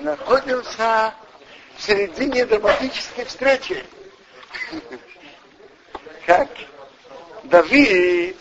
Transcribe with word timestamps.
Находимся 0.00 1.12
в 1.76 1.82
середине 1.82 2.46
драматической 2.46 3.24
встречи. 3.24 3.84
Как 6.24 6.48
Давид 7.42 8.36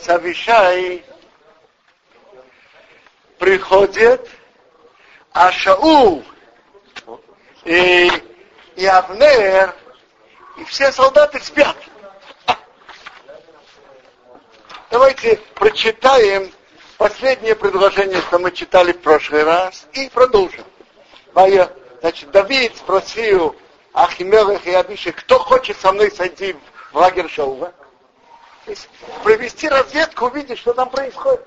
с 0.00 0.08
Авишай 0.08 1.04
приходит, 3.38 4.30
а 5.32 5.50
Шаул 5.50 6.24
и, 7.64 8.10
и 8.76 8.86
Авнер, 8.86 9.74
и 10.56 10.64
все 10.64 10.92
солдаты 10.92 11.40
спят. 11.40 11.76
Давайте 14.90 15.36
прочитаем 15.54 16.52
последнее 17.04 17.54
предложение, 17.54 18.18
что 18.22 18.38
мы 18.38 18.50
читали 18.50 18.92
в 18.92 19.00
прошлый 19.02 19.42
раз, 19.42 19.86
и 19.92 20.08
продолжим. 20.08 20.64
Значит, 22.00 22.30
Давид 22.30 22.74
спросил 22.78 23.54
Ахимелых 23.92 24.66
и 24.66 24.72
Абиши, 24.72 25.12
кто 25.12 25.38
хочет 25.38 25.76
со 25.78 25.92
мной 25.92 26.10
сойти 26.10 26.56
в 26.92 26.96
лагерь 26.96 27.28
есть 28.66 28.88
провести 29.22 29.68
разведку, 29.68 30.28
увидеть, 30.28 30.58
что 30.58 30.72
там 30.72 30.88
происходит. 30.88 31.46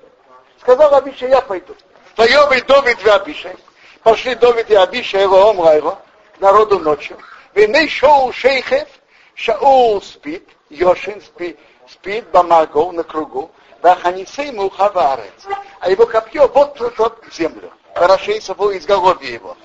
Сказал 0.62 0.94
Абиша, 0.94 1.26
я 1.26 1.41
пойду. 1.41 1.74
И 1.74 2.62
Давид 2.62 3.04
и 3.04 3.10
Абиша. 3.10 3.55
Пошли 4.04 4.35
Давид 4.35 4.70
и 4.70 4.76
Абиша, 4.76 5.18
его 5.18 5.49
омра 5.49 5.76
его, 5.76 5.98
к 6.38 6.40
народу 6.40 6.77
ночью. 6.77 7.18
Веней 7.55 7.90
шоу 7.90 8.32
шейхев, 8.32 8.88
Шаул 9.34 10.04
спит, 10.04 10.48
Йошин 10.70 11.20
спит, 11.20 11.58
спит 11.90 12.27
Бамагов 12.30 12.94
на 12.94 13.02
кругу, 13.02 13.52
Ваханисей 13.81 14.52
Мухаварец. 14.52 15.45
А 15.80 15.90
его 15.90 16.05
копье 16.05 16.48
вот 16.48 16.76
тут 16.76 17.26
в 17.27 17.34
землю. 17.34 17.72
Хорошейся 17.94 18.54
был 18.54 18.76
изголовье 18.76 19.34
его. 19.34 19.57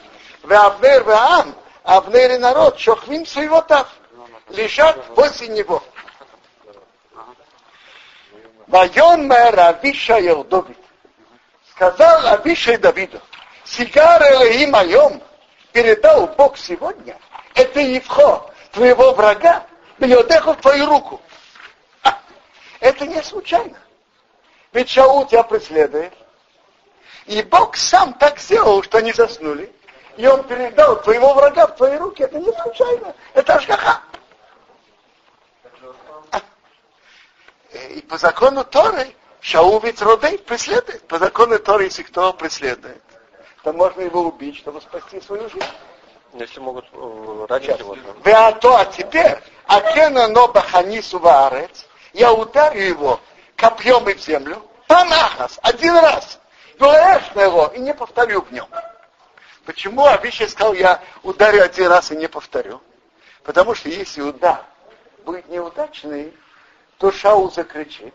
Вавнер 0.42 1.04
Ваам, 1.04 1.54
Авнер 1.84 2.32
и 2.32 2.38
народ, 2.38 2.78
шохвим 2.78 3.26
своего 3.26 3.60
тав, 3.62 3.88
лежат 4.48 4.98
возле 5.16 5.48
него. 5.48 5.82
Вайон 8.66 9.26
мэр 9.26 9.58
Авишаел 9.58 10.44
Давид. 10.44 10.78
Сказал 11.70 12.26
Авишай 12.26 12.76
Давиду, 12.76 13.20
Сигар 13.64 14.22
Элеи 14.22 14.66
моем 14.66 15.22
передал 15.72 16.26
Бог 16.28 16.56
сегодня, 16.56 17.18
это 17.54 17.80
Евхо, 17.80 18.50
твоего 18.72 19.12
врага, 19.12 19.66
Бьодеху 19.98 20.52
в 20.52 20.56
твою 20.56 20.86
руку. 20.86 21.20
Это 22.80 23.06
не 23.06 23.22
случайно. 23.22 23.81
Ведь 24.72 24.88
Шаул 24.88 25.26
тебя 25.26 25.42
преследует. 25.42 26.12
И 27.26 27.42
Бог 27.42 27.76
сам 27.76 28.14
так 28.14 28.38
сделал, 28.38 28.82
что 28.82 28.98
они 28.98 29.12
заснули. 29.12 29.72
И 30.16 30.26
он 30.26 30.44
передал 30.44 31.00
твоего 31.02 31.34
врага 31.34 31.66
в 31.66 31.76
твои 31.76 31.96
руки. 31.96 32.22
Это 32.22 32.38
не 32.38 32.52
случайно. 32.52 33.14
Это 33.34 33.54
Ашгаха. 33.54 34.02
И 37.90 38.00
по 38.02 38.18
закону 38.18 38.64
Торы 38.64 39.14
Шаул 39.40 39.80
ведь 39.80 40.00
Родей 40.02 40.38
преследует. 40.38 41.06
По 41.06 41.18
закону 41.18 41.58
Торы, 41.58 41.84
если 41.84 42.02
кто 42.02 42.32
преследует, 42.32 43.02
то 43.62 43.72
можно 43.72 44.02
его 44.02 44.22
убить, 44.22 44.58
чтобы 44.58 44.80
спасти 44.80 45.20
свою 45.20 45.48
жизнь. 45.48 45.64
Если 46.34 46.60
могут 46.60 46.86
э, 46.92 47.46
ранить 47.48 47.78
его. 47.78 47.96
А 48.24 48.52
то, 48.52 48.76
а 48.76 48.86
теперь, 48.86 49.38
а 49.66 49.80
кена 49.92 50.28
но 50.28 50.48
баханису 50.48 51.18
ваарец, 51.18 51.86
я 52.14 52.32
ударю 52.32 52.80
его 52.80 53.20
копьем 53.62 54.08
и 54.08 54.14
в 54.14 54.20
землю, 54.20 54.60
памахас, 54.88 55.60
один 55.62 55.96
раз, 55.96 56.40
его 56.78 57.70
и 57.72 57.78
не 57.78 57.94
повторю 57.94 58.42
в 58.42 58.50
нем. 58.50 58.66
Почему 59.64 60.04
Абишай 60.04 60.48
сказал, 60.48 60.74
я 60.74 61.00
ударю 61.22 61.62
один 61.62 61.86
раз 61.86 62.10
и 62.10 62.16
не 62.16 62.26
повторю? 62.26 62.82
Потому 63.44 63.76
что 63.76 63.88
если 63.88 64.20
удар 64.20 64.64
будет 65.24 65.48
неудачный, 65.48 66.36
то 66.98 67.12
Шаул 67.12 67.52
закричит, 67.52 68.14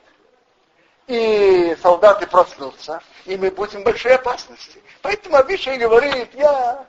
и 1.08 1.78
солдаты 1.82 2.28
проснутся, 2.28 3.02
и 3.24 3.38
мы 3.38 3.50
будем 3.50 3.82
в 3.82 3.84
большой 3.86 4.16
опасности. 4.16 4.82
Поэтому 5.02 5.38
Абишай 5.38 5.78
говорит, 5.78 6.34
я 6.34 6.86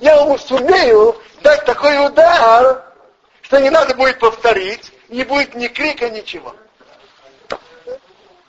я 0.00 0.38
сумею 0.38 1.20
дать 1.42 1.66
такой 1.66 2.06
удар, 2.06 2.84
что 3.42 3.60
не 3.60 3.68
надо 3.68 3.94
будет 3.94 4.18
повторить, 4.18 4.92
не 5.10 5.24
будет 5.24 5.54
ни 5.54 5.66
крика, 5.66 6.08
ничего. 6.08 6.54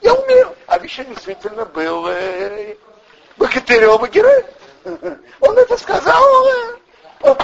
Я 0.00 0.14
умею. 0.14 0.54
А 0.66 0.78
Виша 0.78 1.04
действительно 1.04 1.64
был 1.64 2.06
э, 2.08 2.76
богатырем 3.36 4.04
и 4.04 4.10
героем. 4.10 4.46
Он 5.40 5.58
это 5.58 5.76
сказал. 5.76 6.46
Э, 7.22 7.34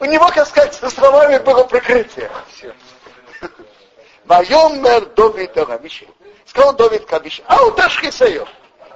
у 0.00 0.04
него, 0.04 0.28
как 0.28 0.46
сказать, 0.46 0.74
со 0.74 0.90
словами 0.90 1.38
было 1.38 1.64
прикрытие. 1.64 2.30
Вайомер 4.24 5.06
Довид 5.14 5.56
Авиши. 5.56 6.06
Сказал 6.44 6.74
Довид 6.74 7.06
к 7.06 7.12
Авиши, 7.12 7.42
а 7.46 7.64
удашь 7.64 8.02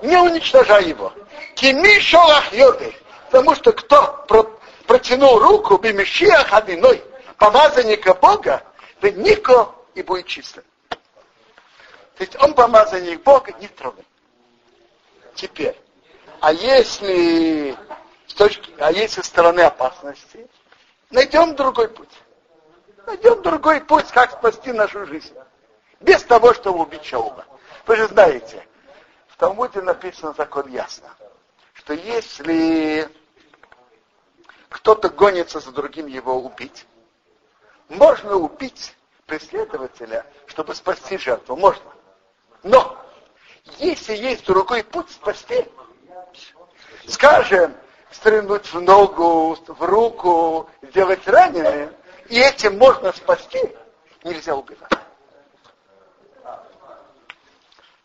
не 0.03 0.17
уничтожай 0.17 0.85
его. 0.85 1.13
Кими 1.55 2.01
шолах 2.01 2.53
йоды 2.53 2.93
Потому 3.33 3.55
что 3.55 3.73
кто 3.73 4.25
про, 4.29 4.43
протянул 4.87 5.39
руку 5.39 5.79
Бимешиах 5.79 6.53
Адиной, 6.53 7.03
помазанника 7.39 8.13
Бога, 8.13 8.63
то 9.01 9.11
нико 9.11 9.71
и 9.95 10.03
будет 10.03 10.27
чисто. 10.27 10.63
То 12.23 12.27
есть 12.27 12.41
он 12.41 12.55
помазанник 12.55 13.21
Бога, 13.25 13.53
не 13.59 13.67
трогай. 13.67 14.07
Теперь, 15.35 15.77
а 16.39 16.53
если 16.53 17.77
с 18.29 18.35
точки, 18.35 18.73
а 18.79 18.93
если 18.93 19.23
со 19.23 19.27
стороны 19.27 19.63
опасности, 19.63 20.49
найдем 21.11 21.57
другой 21.57 21.89
путь. 21.89 22.17
Найдем 23.07 23.43
другой 23.43 23.81
путь, 23.81 24.07
как 24.13 24.39
спасти 24.39 24.71
нашу 24.71 25.05
жизнь. 25.05 25.35
Без 25.99 26.23
того, 26.23 26.55
чтобы 26.55 26.83
убить 26.83 27.05
Шаула. 27.05 27.45
Вы 27.87 27.97
же 27.97 28.07
знаете, 28.07 28.65
в 29.27 29.37
Талмуде 29.37 29.81
написано 29.83 30.33
закон 30.33 30.69
ясно, 30.69 31.09
что 31.73 31.93
если 31.93 33.11
кто-то 34.69 35.09
гонится 35.09 35.59
за 35.59 35.73
другим 35.73 36.07
его 36.07 36.37
убить. 36.41 36.87
Можно 37.89 38.37
убить 38.37 38.95
преследователя, 39.27 40.25
чтобы 40.47 40.77
спасти 40.77 41.19
жертву. 41.19 41.57
Можно. 41.57 41.93
Но 42.63 42.97
если 43.79 44.15
есть 44.15 44.47
другой 44.47 44.85
путь 44.85 45.11
спасти, 45.11 45.67
скажем, 47.09 47.75
стрельнуть 48.11 48.73
в 48.73 48.81
ногу, 48.81 49.57
в 49.67 49.83
руку, 49.83 50.69
сделать 50.83 51.27
раненым, 51.27 51.95
и 52.29 52.39
этим 52.39 52.79
можно 52.79 53.13
спасти, 53.13 53.75
нельзя 54.23 54.55
убивать. 54.55 54.91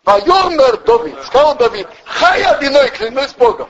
Вайомер 0.04 0.78
Давид, 0.84 1.22
сказал 1.24 1.56
Давид, 1.56 1.88
хай 2.06 2.42
одиной, 2.44 2.90
клянусь 2.90 3.34
Богом. 3.34 3.70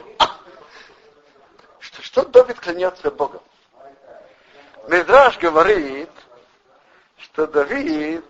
Что 2.00 2.24
Давид 2.26 2.60
клянется 2.60 3.10
Богом? 3.12 3.42
Медраж 4.88 5.38
говорит, 5.40 6.12
что 7.18 7.48
Давид, 7.48 8.24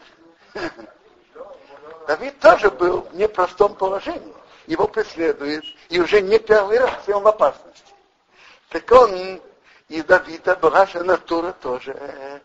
Давид 2.07 2.39
тоже 2.39 2.71
был 2.71 3.01
в 3.01 3.15
непростом 3.15 3.75
положении. 3.75 4.33
Его 4.65 4.87
преследует, 4.87 5.63
и 5.89 5.99
уже 5.99 6.21
не 6.21 6.39
первый 6.39 6.79
раз, 6.79 7.03
и 7.05 7.11
он 7.11 7.23
в 7.23 7.27
опасности. 7.27 7.93
Так 8.69 8.89
он, 8.91 9.41
и 9.89 10.01
Давида 10.01 10.55
была 10.55 10.85
же 10.85 11.03
натура 11.03 11.51
тоже, 11.61 12.41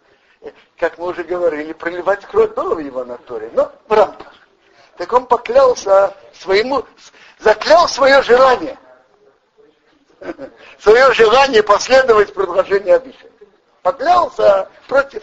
как 0.76 0.98
мы 0.98 1.08
уже 1.08 1.22
говорили, 1.22 1.72
проливать 1.72 2.24
кровь 2.26 2.52
было 2.54 2.74
в 2.74 2.80
его 2.80 3.04
натуре, 3.04 3.50
но 3.54 3.72
в 3.88 3.92
рамках. 3.92 4.32
Так 4.96 5.12
он 5.12 5.26
поклялся 5.26 6.14
своему, 6.32 6.84
заклял 7.38 7.88
свое 7.88 8.22
желание– 8.22 8.76
свое 10.78 11.12
желание 11.12 11.62
последовать 11.62 12.34
предложению 12.34 12.96
Абиша. 12.96 13.26
Поклялся 13.82 14.68
против, 14.88 15.22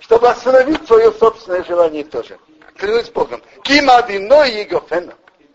чтобы 0.00 0.28
остановить 0.28 0.86
свое 0.86 1.12
собственное 1.12 1.62
желание 1.64 2.04
тоже. 2.04 2.38
Клянусь 2.76 3.10
Богом. 3.10 3.42
Ким 3.62 3.90
одиной 3.90 4.50
его 4.50 4.84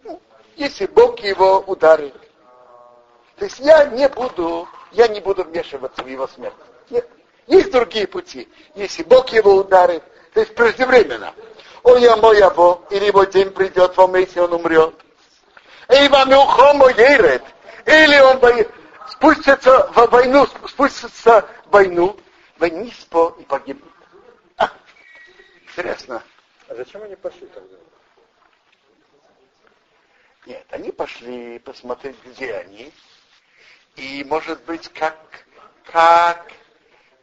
ну, 0.03 0.21
Если 0.55 0.85
Бог 0.87 1.19
его 1.19 1.59
ударит. 1.59 2.13
То 3.37 3.45
есть 3.45 3.59
я 3.59 3.85
не 3.85 4.07
буду, 4.09 4.67
я 4.91 5.07
не 5.07 5.19
буду 5.19 5.43
вмешиваться 5.43 6.03
в 6.03 6.07
его 6.07 6.27
смерть. 6.27 6.55
Нет. 6.89 7.07
Есть 7.47 7.71
другие 7.71 8.07
пути. 8.07 8.47
Если 8.75 9.03
Бог 9.03 9.29
его 9.29 9.55
ударит, 9.55 10.03
то 10.33 10.41
есть 10.41 10.53
преждевременно. 10.55 11.33
О, 11.83 11.95
я 11.95 12.15
мой 12.17 12.39
або, 12.41 12.83
или 12.89 13.05
его 13.05 13.23
день 13.23 13.49
придет, 13.51 13.95
вам 13.97 14.15
если 14.15 14.41
он 14.41 14.53
умрет. 14.53 14.93
И 15.89 16.07
вам 16.09 16.31
ухомо 16.31 16.89
ерет. 16.89 17.43
Или 17.85 18.19
он 18.19 18.39
спустится 19.09 19.87
в 19.93 20.07
войну, 20.11 20.45
спустится 20.67 21.47
в 21.65 21.71
войну, 21.71 22.15
по 22.57 22.65
и 23.39 23.43
погибнет. 23.45 23.91
А, 24.57 24.69
интересно. 25.65 26.21
А 26.69 26.75
зачем 26.75 27.01
они 27.01 27.15
пошли 27.15 27.47
тогда? 27.47 27.75
Нет, 30.45 30.65
они 30.69 30.91
пошли 30.91 31.57
посмотреть, 31.59 32.15
где 32.23 32.53
они. 32.55 32.93
и, 33.95 34.23
может 34.23 34.63
быть, 34.63 34.87
как, 34.89 35.17
как 35.83 36.51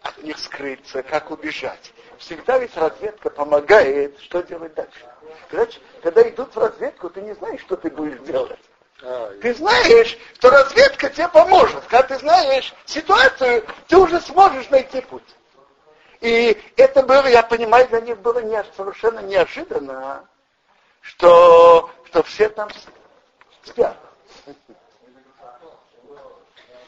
от 0.03 0.23
них 0.23 0.37
скрыться, 0.39 1.03
как 1.03 1.31
убежать. 1.31 1.93
Всегда 2.19 2.59
ведь 2.59 2.77
разведка 2.77 3.31
помогает, 3.31 4.19
что 4.21 4.43
делать 4.43 4.75
дальше. 4.75 5.07
Когда, 5.49 5.73
когда 6.03 6.29
идут 6.29 6.55
в 6.55 6.59
разведку, 6.59 7.09
ты 7.09 7.23
не 7.23 7.35
знаешь, 7.35 7.61
что 7.61 7.77
ты 7.77 7.89
будешь 7.89 8.19
делать. 8.21 8.59
А, 9.03 9.33
ты 9.41 9.55
знаешь, 9.55 10.19
что 10.35 10.51
разведка 10.51 11.09
тебе 11.09 11.29
поможет. 11.29 11.85
Когда 11.85 12.03
ты 12.03 12.19
знаешь 12.19 12.75
ситуацию, 12.85 13.65
ты 13.87 13.97
уже 13.97 14.21
сможешь 14.21 14.69
найти 14.71 15.01
путь. 15.03 15.37
И 16.21 16.61
это 16.77 17.03
было, 17.03 17.27
я 17.27 17.43
понимаю, 17.43 17.87
для 17.89 18.01
них 18.01 18.19
было 18.19 18.41
не, 18.41 18.63
совершенно 18.77 19.21
неожиданно, 19.21 20.27
что, 21.01 21.91
что 22.07 22.23
все 22.23 22.49
там 22.49 22.69
спят. 23.63 23.97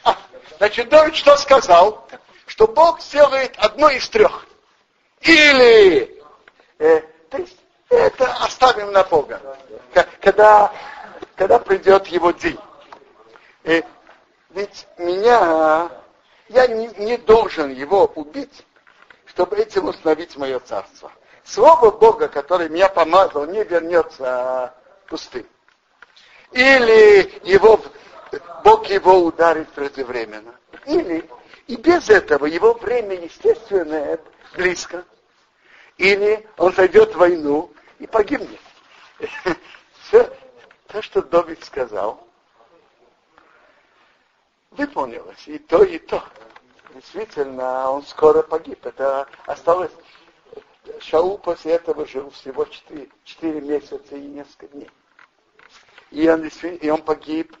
А, 0.03 0.17
значит, 0.57 0.89
Давид 0.89 1.15
что 1.15 1.37
сказал? 1.37 2.07
Что 2.47 2.67
Бог 2.67 3.01
сделает 3.01 3.55
одно 3.57 3.89
из 3.89 4.09
трех. 4.09 4.45
Или, 5.21 6.23
э, 6.79 7.01
то 7.29 7.37
есть, 7.37 7.57
это 7.89 8.25
оставим 8.43 8.91
на 8.91 9.03
Бога. 9.03 9.41
Когда, 10.21 10.71
когда 11.35 11.59
придет 11.59 12.07
его 12.07 12.31
день. 12.31 12.59
Э, 13.63 13.81
ведь 14.49 14.87
меня, 14.97 15.91
я 16.47 16.67
не, 16.67 16.87
не 16.97 17.17
должен 17.17 17.71
его 17.71 18.05
убить, 18.15 18.65
чтобы 19.29 19.57
этим 19.57 19.87
установить 19.87 20.35
мое 20.37 20.59
царство. 20.59 21.11
Слово 21.43 21.91
Бога, 21.91 22.27
который 22.27 22.69
меня 22.69 22.89
помазал, 22.89 23.45
не 23.45 23.63
вернется 23.63 24.73
пустым. 25.07 25.45
Или 26.51 27.39
его, 27.47 27.79
Бог 28.63 28.87
его 28.87 29.19
ударит 29.19 29.69
преждевременно. 29.71 30.55
Или 30.85 31.29
и 31.67 31.75
без 31.75 32.09
этого 32.09 32.45
его 32.45 32.73
время 32.73 33.15
естественное 33.15 34.19
близко. 34.55 35.05
Или 35.97 36.47
он 36.57 36.73
зайдет 36.73 37.13
в 37.13 37.17
войну 37.17 37.71
и 37.99 38.07
погибнет. 38.07 38.59
Все 40.03 40.35
то, 40.87 41.01
что 41.01 41.21
Давид 41.21 41.63
сказал, 41.63 42.27
выполнилось. 44.71 45.47
И 45.47 45.59
то, 45.59 45.83
и 45.83 45.99
то. 45.99 46.23
Действительно, 46.93 47.91
он 47.91 48.03
скоро 48.03 48.41
погиб. 48.41 48.85
Это 48.85 49.27
осталось... 49.45 49.91
Шаул 51.01 51.37
после 51.37 51.73
этого 51.73 52.05
жил 52.05 52.31
всего 52.31 52.65
4, 52.65 53.09
4 53.23 53.61
месяца 53.61 54.15
и 54.15 54.21
несколько 54.21 54.67
дней. 54.67 54.89
И 56.09 56.27
он, 56.27 56.47
и 56.47 56.89
он 56.89 57.01
погиб 57.03 57.55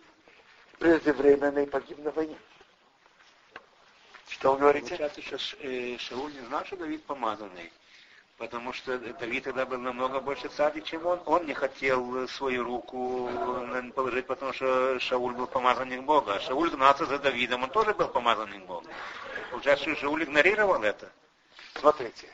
преждевременно 0.79 1.59
и 1.59 1.65
погиб 1.67 1.99
на 1.99 2.11
войне. 2.11 2.37
Что 4.27 4.53
вы 4.53 4.59
говорите? 4.59 4.89
Получается, 4.89 5.21
что 5.21 5.37
э, 5.59 5.97
Шауль 5.99 6.33
не 6.33 6.39
знал, 6.47 6.65
что 6.65 6.77
Давид 6.77 7.03
помазанный. 7.05 7.71
Потому 8.39 8.71
что 8.71 8.97
Давид 8.97 9.43
тогда 9.43 9.65
был 9.65 9.79
намного 9.79 10.21
больше 10.21 10.47
царь, 10.47 10.81
чем 10.81 11.05
он. 11.05 11.19
Он 11.25 11.45
не 11.45 11.53
хотел 11.53 12.25
свою 12.29 12.63
руку 12.63 13.29
положить, 13.93 14.27
потому 14.27 14.53
что 14.53 14.97
Шауль 14.99 15.33
был 15.33 15.45
помазанник 15.45 16.03
Бога. 16.03 16.35
А 16.35 16.39
Шауль 16.39 16.69
гнался 16.69 17.05
за 17.05 17.19
Давидом, 17.19 17.63
он 17.63 17.69
тоже 17.69 17.93
был 17.93 18.07
помазанник 18.07 18.65
Бога. 18.65 18.87
Получается, 19.51 19.89
что 19.89 19.99
Шауль 19.99 20.23
игнорировал 20.23 20.81
это. 20.81 21.11
Смотрите. 21.73 22.29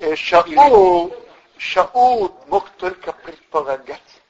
Э, 0.00 0.16
Шаул, 0.16 1.14
Шаул 1.58 2.34
мог 2.48 2.70
только 2.70 3.12
предполагать. 3.12 4.22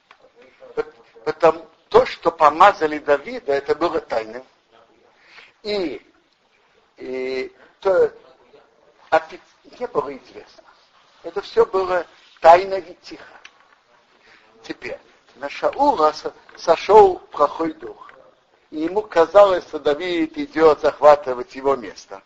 Потому 1.25 1.69
то, 1.89 2.05
что 2.05 2.33
помазали 2.33 2.99
Давида, 2.99 3.53
это 3.53 3.77
было 3.77 4.01
тайным. 4.01 4.43
И, 5.63 6.05
и 6.97 7.53
то, 7.79 8.13
не 9.79 9.87
было 9.87 10.17
известно. 10.17 10.65
Это 11.23 11.43
все 11.43 11.67
было 11.67 12.07
тайно 12.41 12.75
и 12.75 12.95
тихо. 13.03 13.41
Теперь, 14.63 14.99
на 15.37 15.49
Шаула 15.49 16.15
сошел 16.57 17.19
плохой 17.19 17.73
дух. 17.75 18.11
И 18.71 18.81
ему 18.81 19.03
казалось, 19.03 19.65
что 19.65 19.79
Давид 19.79 20.39
идет 20.39 20.81
захватывать 20.81 21.55
его 21.55 21.77
место. 21.77 22.23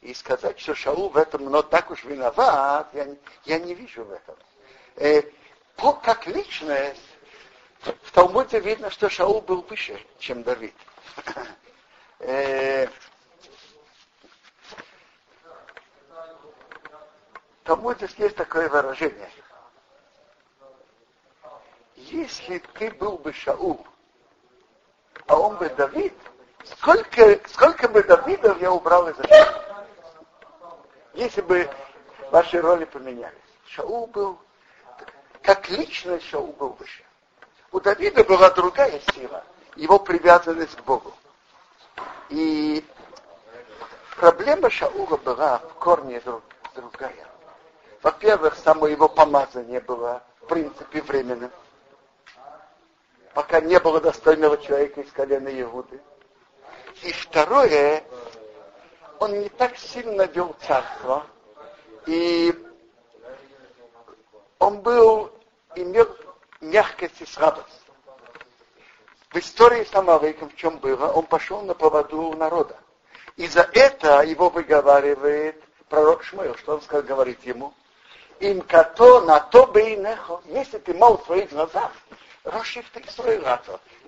И 0.00 0.12
сказать, 0.14 0.58
что 0.58 0.74
Шаул 0.74 1.10
в 1.10 1.16
этом, 1.16 1.44
но 1.44 1.62
так 1.62 1.90
уж 1.90 2.04
виноват, 2.04 2.88
я, 2.94 3.06
я 3.44 3.58
не 3.58 3.74
вижу 3.74 4.04
в 4.04 4.12
этом. 4.12 4.34
Э, 4.96 5.22
по, 5.76 5.92
как 5.92 6.26
личность, 6.26 7.00
в 7.80 8.12
Талмуде 8.12 8.60
видно, 8.60 8.90
что 8.90 9.08
Шаул 9.08 9.40
был 9.40 9.62
выше, 9.62 10.04
чем 10.18 10.42
Давид. 10.42 10.74
Э, 17.70 17.76
Талмуде 17.76 18.08
есть 18.18 18.36
такое 18.36 18.68
выражение. 18.68 19.30
Если 21.96 22.58
ты 22.74 22.90
был 22.90 23.18
бы 23.18 23.32
Шаул, 23.32 23.86
а 25.26 25.38
он 25.38 25.56
бы 25.56 25.68
Давид, 25.70 26.14
сколько, 26.64 27.38
сколько 27.48 27.88
бы 27.88 28.02
Давидов 28.02 28.60
я 28.60 28.72
убрал 28.72 29.08
из 29.08 29.18
этого? 29.18 29.64
Если 31.14 31.40
бы 31.42 31.70
ваши 32.30 32.60
роли 32.60 32.84
поменялись. 32.84 33.36
Шаул 33.66 34.06
был, 34.08 34.38
как 35.42 35.68
личность 35.68 36.26
Шаул 36.26 36.52
был 36.52 36.70
выше. 36.70 37.04
У 37.72 37.80
Давида 37.80 38.24
была 38.24 38.50
другая 38.50 39.00
сила, 39.14 39.44
его 39.76 39.98
привязанность 40.00 40.76
к 40.76 40.82
Богу. 40.82 41.12
И 42.30 42.84
проблема 44.16 44.70
Шаула 44.70 45.16
была 45.18 45.58
в 45.58 45.74
корне 45.74 46.20
другая. 46.74 47.30
Во-первых, 48.02 48.56
само 48.56 48.86
его 48.86 49.08
помазание 49.08 49.80
было, 49.80 50.22
в 50.40 50.46
принципе, 50.46 51.02
временным. 51.02 51.50
Пока 53.34 53.60
не 53.60 53.78
было 53.78 54.00
достойного 54.00 54.56
человека 54.58 55.02
из 55.02 55.12
колена 55.12 55.48
Иуды. 55.60 56.00
И 57.02 57.12
второе, 57.12 58.02
он 59.18 59.38
не 59.40 59.48
так 59.50 59.76
сильно 59.76 60.22
вел 60.22 60.56
царство, 60.66 61.26
и 62.06 62.54
он 64.58 64.80
был, 64.80 65.30
имел 65.74 66.08
мягкость 66.60 67.20
и 67.20 67.26
слабость. 67.26 67.66
В 69.30 69.36
истории 69.36 69.84
с 69.84 69.94
Амалыком 69.94 70.50
в 70.50 70.56
чем 70.56 70.78
было, 70.78 71.12
он 71.12 71.26
пошел 71.26 71.62
на 71.62 71.74
поводу 71.74 72.32
народа. 72.32 72.76
И 73.36 73.46
за 73.46 73.62
это 73.72 74.22
его 74.22 74.48
выговаривает 74.48 75.62
пророк 75.88 76.24
Шмуэл, 76.24 76.56
что 76.56 76.74
он 76.74 76.82
сказал, 76.82 77.04
говорит 77.04 77.44
ему, 77.44 77.72
им 78.40 78.62
като 78.62 79.20
на 79.20 79.40
то 79.40 79.66
бы 79.66 79.80
и 79.80 79.96
нехо. 79.96 80.40
Если 80.46 80.78
ты 80.78 80.94
мол 80.94 81.18
в 81.18 81.24
своих 81.24 81.50
глазах, 81.50 81.92
Рошив 82.44 82.88
ты 82.90 83.02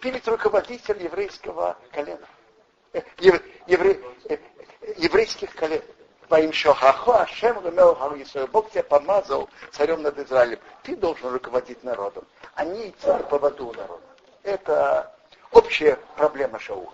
перед 0.00 0.26
руководитель 0.26 1.02
еврейского 1.02 1.76
колена. 1.92 2.26
Э, 2.94 3.02
евре, 3.18 4.00
еврейских 4.96 5.54
колен. 5.54 5.82
Твоим 6.28 6.52
Шохахо, 6.52 7.20
Ашем 7.22 7.62
Ремел 7.64 7.94
Харисою. 7.94 8.48
Бог 8.48 8.70
тебя 8.70 8.84
помазал 8.84 9.50
царем 9.70 10.00
над 10.00 10.18
Израилем. 10.18 10.58
Ты 10.82 10.96
должен 10.96 11.30
руководить 11.30 11.84
народом. 11.84 12.24
Они 12.54 12.88
идти 12.88 13.06
по 13.06 13.18
поводу 13.18 13.72
народа. 13.72 14.02
Это 14.42 15.14
общая 15.50 15.98
проблема 16.16 16.58
Шаула. 16.58 16.90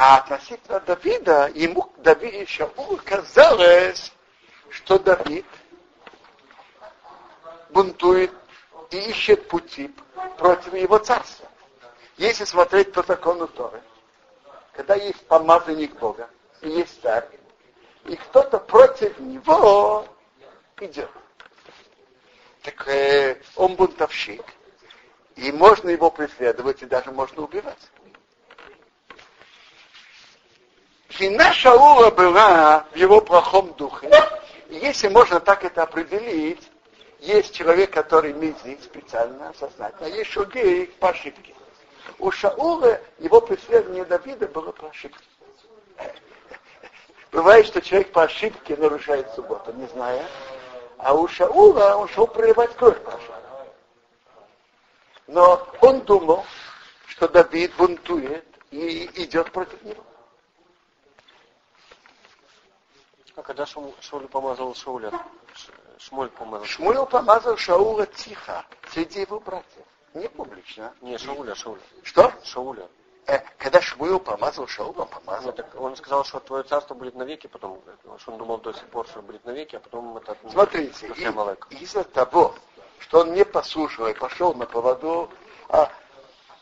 А 0.00 0.18
относительно 0.18 0.78
Давида, 0.78 1.50
ему 1.56 1.92
Давид 1.96 2.48
Шаул 2.48 3.00
казалось, 3.04 4.12
что 4.70 4.96
Давид 4.96 5.44
бунтует 7.70 8.30
и 8.92 8.96
ищет 9.10 9.48
пути 9.48 9.92
против 10.36 10.72
его 10.74 10.98
царства. 10.98 11.48
Если 12.16 12.44
смотреть 12.44 12.92
по 12.92 13.02
закону 13.02 13.48
Торы, 13.48 13.82
когда 14.72 14.94
есть 14.94 15.26
помазанник 15.26 15.98
Бога 15.98 16.30
и 16.60 16.68
есть 16.68 17.02
царь, 17.02 17.28
и 18.04 18.14
кто-то 18.14 18.58
против 18.60 19.18
него 19.18 20.06
идет. 20.80 21.10
Так 22.62 22.86
э, 22.86 23.42
он 23.56 23.74
бунтовщик, 23.74 24.44
и 25.34 25.50
можно 25.50 25.88
его 25.90 26.08
преследовать, 26.12 26.82
и 26.82 26.86
даже 26.86 27.10
можно 27.10 27.42
убивать. 27.42 27.90
Вина 31.18 31.52
Шаула 31.52 32.12
была 32.12 32.86
в 32.92 32.96
его 32.96 33.20
плохом 33.20 33.72
духе. 33.74 34.08
И 34.68 34.76
если 34.76 35.08
можно 35.08 35.40
так 35.40 35.64
это 35.64 35.82
определить, 35.82 36.70
есть 37.18 37.52
человек, 37.54 37.90
который 37.90 38.32
мизит 38.32 38.84
специально, 38.84 39.52
сознательно, 39.58 40.06
а 40.06 40.08
есть 40.08 40.32
другие 40.32 40.86
по 41.00 41.08
ошибке. 41.08 41.54
У 42.20 42.30
Шаула 42.30 43.00
его 43.18 43.40
преследование 43.40 44.04
Давида 44.04 44.46
было 44.46 44.70
по 44.70 44.88
ошибке. 44.88 45.24
Бывает, 47.32 47.66
что 47.66 47.82
человек 47.82 48.12
по 48.12 48.22
ошибке 48.22 48.76
нарушает 48.76 49.28
субботу, 49.34 49.72
не 49.72 49.86
зная. 49.88 50.24
А 50.98 51.14
у 51.14 51.26
Шаула 51.26 51.96
он 51.96 52.08
шел 52.08 52.28
проливать 52.28 52.74
кровь 52.76 52.96
нашу. 53.04 53.32
Но 55.26 55.66
он 55.80 56.00
думал, 56.02 56.46
что 57.06 57.28
Давид 57.28 57.74
бунтует 57.76 58.46
и 58.70 59.10
идет 59.22 59.50
против 59.50 59.82
него. 59.82 60.04
А 63.38 63.42
когда 63.42 63.66
Шауль 63.66 64.26
помазал 64.26 64.74
Шауля? 64.74 65.12
Ш- 65.54 65.72
Шмуль 65.98 66.28
помазал. 66.28 66.66
Шмуил 66.66 67.06
помазал 67.06 67.56
Шаула 67.56 68.04
тихо, 68.06 68.66
среди 68.90 69.20
его 69.20 69.38
братьев, 69.38 69.84
не 70.14 70.28
публично. 70.28 70.92
Не, 71.02 71.16
Шауля, 71.18 71.54
Шауля. 71.54 71.80
Что? 72.02 72.32
Шауля. 72.42 72.88
Э, 73.28 73.38
когда 73.58 73.80
Шмуил 73.80 74.18
помазал 74.18 74.66
Шаула, 74.66 75.02
он 75.02 75.08
помазал. 75.08 75.46
Нет, 75.46 75.54
так 75.56 75.80
он 75.80 75.94
сказал, 75.94 76.24
что 76.24 76.40
твое 76.40 76.64
царство 76.64 76.94
будет 76.94 77.14
навеки, 77.14 77.46
потом, 77.46 77.80
что 78.18 78.32
он 78.32 78.38
думал 78.38 78.58
до 78.58 78.72
сих 78.72 78.86
пор, 78.88 79.06
что 79.06 79.22
будет 79.22 79.44
навеки, 79.44 79.76
а 79.76 79.80
потом 79.80 80.16
это... 80.16 80.36
Смотрите, 80.50 81.06
и- 81.06 81.76
из-за 81.76 82.02
того, 82.02 82.56
что 82.98 83.20
он 83.20 83.34
не 83.34 83.44
послушал 83.44 84.08
и 84.08 84.14
пошел 84.14 84.52
на 84.54 84.66
поводу 84.66 85.30
а, 85.68 85.92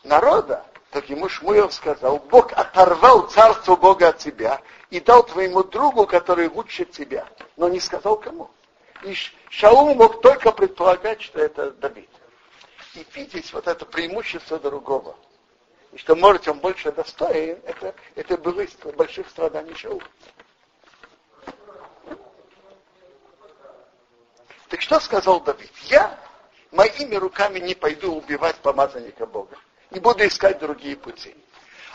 народа, 0.03 0.63
так 0.91 1.09
ему 1.09 1.27
Шмуил 1.27 1.71
сказал, 1.71 2.19
Бог 2.19 2.51
оторвал 2.53 3.21
царство 3.29 3.75
Бога 3.75 4.09
от 4.09 4.19
тебя 4.19 4.61
и 4.89 4.99
дал 4.99 5.23
твоему 5.23 5.63
другу, 5.63 6.07
который 6.07 6.47
лучше 6.47 6.85
тебя, 6.85 7.27
но 7.55 7.67
не 7.67 7.79
сказал 7.79 8.17
кому. 8.17 8.49
И 9.03 9.13
Шаул 9.49 9.93
мог 9.95 10.21
только 10.21 10.51
предполагать, 10.51 11.21
что 11.21 11.39
это 11.39 11.71
Давид. 11.71 12.09
И 12.95 13.05
видеть 13.13 13.51
вот 13.53 13.67
это 13.67 13.85
преимущество 13.85 14.59
другого, 14.59 15.15
и 15.91 15.97
что, 15.97 16.15
может, 16.15 16.47
он 16.47 16.59
больше 16.59 16.91
достоин, 16.91 17.59
это, 17.65 17.93
это 18.15 18.37
было 18.37 18.61
из 18.61 18.73
больших 18.95 19.29
страданий 19.29 19.75
Шаула. 19.75 20.01
Так 24.69 24.81
что 24.81 24.99
сказал 24.99 25.41
Давид? 25.41 25.71
Я 25.83 26.19
моими 26.71 27.15
руками 27.15 27.59
не 27.59 27.75
пойду 27.75 28.15
убивать 28.15 28.57
помазанника 28.57 29.25
Бога. 29.25 29.57
И 29.91 29.99
буду 29.99 30.25
искать 30.27 30.59
другие 30.59 30.97
пути. 30.97 31.35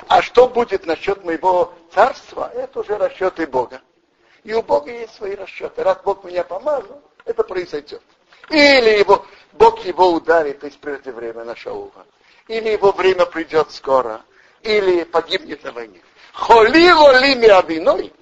А 0.09 0.23
что 0.23 0.49
будет 0.49 0.87
насчет 0.87 1.25
моего 1.25 1.73
царства, 1.95 2.51
это 2.55 2.81
уже 2.81 2.97
расчеты 2.97 3.47
Бога. 3.47 3.81
И 4.45 4.53
у 4.53 4.63
Бога 4.63 4.91
есть 4.91 5.15
свои 5.15 5.35
расчеты. 5.35 5.83
Раз 5.83 5.99
Бог 6.05 6.25
меня 6.25 6.45
помазал, 6.45 7.01
это 7.25 7.45
произойдет. 7.45 8.03
Или 8.51 8.99
его, 8.99 9.25
Бог 9.53 9.85
его 9.85 10.11
ударит 10.13 10.65
из 10.65 10.75
преждевременно 10.75 11.55
Шаула. 11.55 12.07
Или 12.49 12.71
его 12.71 12.93
время 12.93 13.27
придет 13.27 13.71
скоро. 13.71 14.23
Или 14.63 15.05
погибнет 15.05 15.63
на 15.65 15.73
войне. 15.73 16.01
Холи 16.33 16.89
лими 17.21 17.49
авиной. 17.49 18.13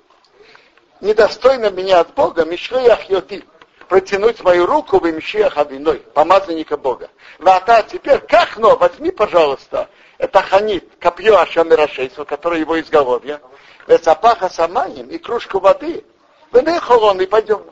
Недостойно 1.00 1.70
меня 1.70 2.00
от 2.00 2.14
Бога, 2.14 2.44
Мишлеях 2.44 3.08
Йоди 3.08 3.44
протянуть 3.90 4.40
мою 4.44 4.66
руку 4.66 5.00
в 5.00 5.04
Мишиях 5.04 5.58
Авиной, 5.58 5.98
помазанника 6.14 6.76
Бога. 6.76 7.10
Вата, 7.40 7.82
теперь 7.82 8.20
как 8.20 8.56
но, 8.56 8.76
возьми, 8.76 9.10
пожалуйста, 9.10 9.88
это 10.16 10.42
ханит, 10.42 10.88
копье 11.00 11.36
Ашамирашейсу, 11.36 12.24
которое 12.24 12.60
его 12.60 12.80
изголовье, 12.80 13.40
запаха 13.88 14.48
самаем 14.48 15.08
и 15.08 15.18
кружку 15.18 15.58
воды. 15.58 16.04
Вы 16.52 16.62
холон 16.78 17.20
и 17.20 17.26
пойдем. 17.26 17.64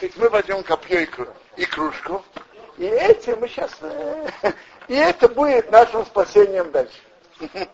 То 0.00 0.08
мы 0.16 0.30
возьмем 0.30 0.62
копье 0.62 1.00
и, 1.00 1.04
кру- 1.04 1.34
и 1.58 1.66
кружку, 1.66 2.24
и 2.78 2.86
этим 2.86 3.38
мы 3.40 3.48
сейчас... 3.48 3.70
И 4.88 4.94
это 4.94 5.28
будет 5.28 5.70
нашим 5.70 6.06
спасением 6.06 6.70
дальше. 6.70 6.96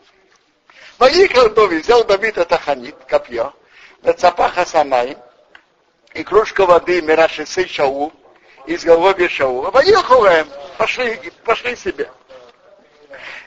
Поехал 0.98 1.48
Давид, 1.50 1.84
взял 1.84 2.02
Давид 2.02 2.36
это 2.38 2.58
ханит, 2.58 2.96
копье, 3.06 3.52
запаха 4.18 4.66
самаем, 4.66 5.16
и 6.14 6.22
кружка 6.22 6.64
воды 6.64 7.02
Мирашисы 7.02 7.66
Шаул, 7.66 8.12
из 8.66 8.84
головы 8.84 9.28
Шаула. 9.28 9.70
Поехали, 9.70 10.46
пошли, 10.78 11.32
пошли 11.44 11.76
себе. 11.76 12.10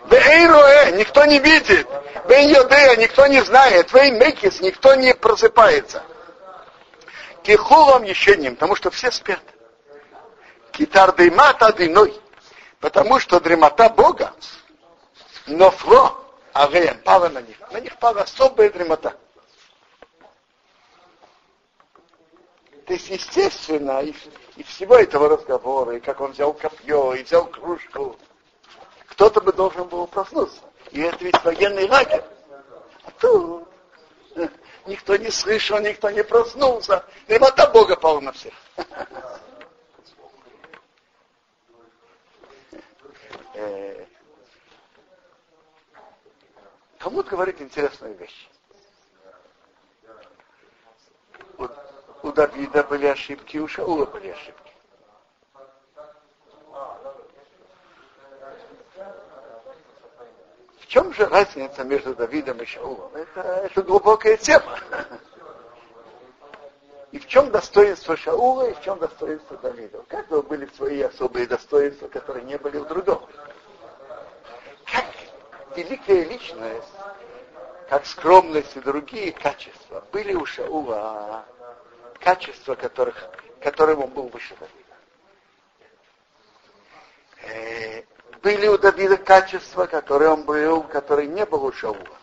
Вейруэ, 0.06 0.92
никто 0.92 1.26
не 1.26 1.40
видит. 1.40 1.88
Вей 2.28 2.54
Йодея, 2.54 2.96
никто 2.98 3.26
не 3.28 3.42
знает. 3.42 3.92
Вей 3.94 4.12
Мекис, 4.12 4.62
никто 4.62 4.96
не 4.96 5.14
просыпается. 5.16 6.04
Кихулам 7.42 8.04
еще 8.04 8.36
ним, 8.38 8.56
потому 8.56 8.76
что 8.76 8.92
все 8.92 9.12
спят. 9.12 9.42
Китар 10.72 11.14
дымата 11.14 11.74
дыной, 11.74 12.14
потому 12.80 13.20
что 13.20 13.40
дремота 13.40 13.90
Бога, 13.90 14.34
но 15.48 15.72
фло, 15.72 16.24
а 16.54 16.68
пала 17.04 17.30
на 17.30 17.42
них. 17.42 17.58
На 17.72 17.80
них 17.80 17.98
пала 17.98 18.22
особая 18.22 18.70
дремота. 18.70 19.16
То 22.88 22.94
есть, 22.94 23.10
естественно, 23.10 24.00
и, 24.02 24.16
и 24.56 24.64
всего 24.64 24.96
этого 24.96 25.28
разговора, 25.28 25.98
и 25.98 26.00
как 26.00 26.22
он 26.22 26.32
взял 26.32 26.54
копье, 26.54 27.14
и 27.16 27.24
взял 27.24 27.46
кружку, 27.46 28.16
кто-то 29.08 29.42
бы 29.42 29.52
должен 29.52 29.90
был 29.90 30.08
проснуться. 30.08 30.62
И 30.92 31.02
это 31.02 31.22
ведь 31.26 31.44
военный 31.44 31.90
лагерь. 31.90 32.24
А 33.04 33.12
тут 33.20 33.68
никто 34.86 35.18
не 35.18 35.30
слышал, 35.30 35.80
никто 35.82 36.10
не 36.10 36.24
проснулся. 36.24 37.04
Дремота 37.28 37.70
Бога 37.72 37.98
пала 37.98 38.22
на 38.22 38.32
всех. 38.32 38.54
Э, 43.54 44.06
Талмуд 47.00 47.28
говорит 47.28 47.62
интересную 47.62 48.16
вещь. 48.16 48.48
У 52.24 52.32
Давида 52.32 52.84
были 52.84 53.06
ошибки, 53.08 53.58
у 53.58 53.68
Шаула 53.68 54.06
были 54.06 54.30
ошибки. 54.30 54.74
В 60.80 60.88
чем 60.88 61.14
же 61.14 61.26
разница 61.26 61.84
между 61.84 62.16
Давидом 62.16 62.62
и 62.62 62.66
Шаулом? 62.66 63.14
Это, 63.14 63.42
это 63.42 63.82
глубокая 63.82 64.38
тема. 64.38 64.80
И 67.12 67.20
в 67.20 67.28
чем 67.28 67.52
достоинство 67.52 68.16
Шаула, 68.16 68.70
и 68.70 68.74
в 68.74 68.82
чем 68.82 68.98
достоинство 69.00 69.58
Давида? 69.58 70.00
У 70.00 70.04
каждого 70.04 70.42
были 70.42 70.66
свои 70.76 71.02
особые 71.02 71.48
достоинства, 71.48 72.08
которые 72.08 72.46
не 72.46 72.58
были 72.58 72.78
у 72.78 72.86
другого. 72.86 73.28
Как 74.86 75.06
великая 75.76 76.24
личность, 76.24 76.94
как 77.90 78.06
скромность 78.06 78.76
и 78.76 78.80
другие 78.80 79.32
качества 79.32 80.04
были 80.12 80.34
у 80.34 80.46
Шаула 80.46 81.46
качества, 82.28 82.76
которых, 82.76 83.16
которым 83.62 84.04
он 84.04 84.10
был 84.10 84.28
выше 84.28 84.54
Давида. 84.60 84.96
Э, 87.44 88.04
были 88.42 88.68
у 88.68 88.78
Давида 88.78 89.16
качества, 89.16 89.86
которые 89.86 90.32
он 90.32 90.44
был, 90.44 90.84
которые 90.84 91.30
не 91.30 91.46
был 91.46 91.64
у 91.64 91.72
Шаула. 91.72 92.18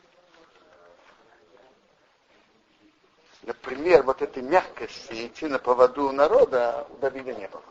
Например, 3.45 4.03
вот 4.03 4.21
этой 4.21 4.43
мягкости 4.43 5.27
идти 5.27 5.47
на 5.47 5.59
поводу 5.59 6.13
народа 6.13 6.87
у 6.91 6.97
Давида 6.99 7.33
не 7.33 7.49
было. 7.49 7.63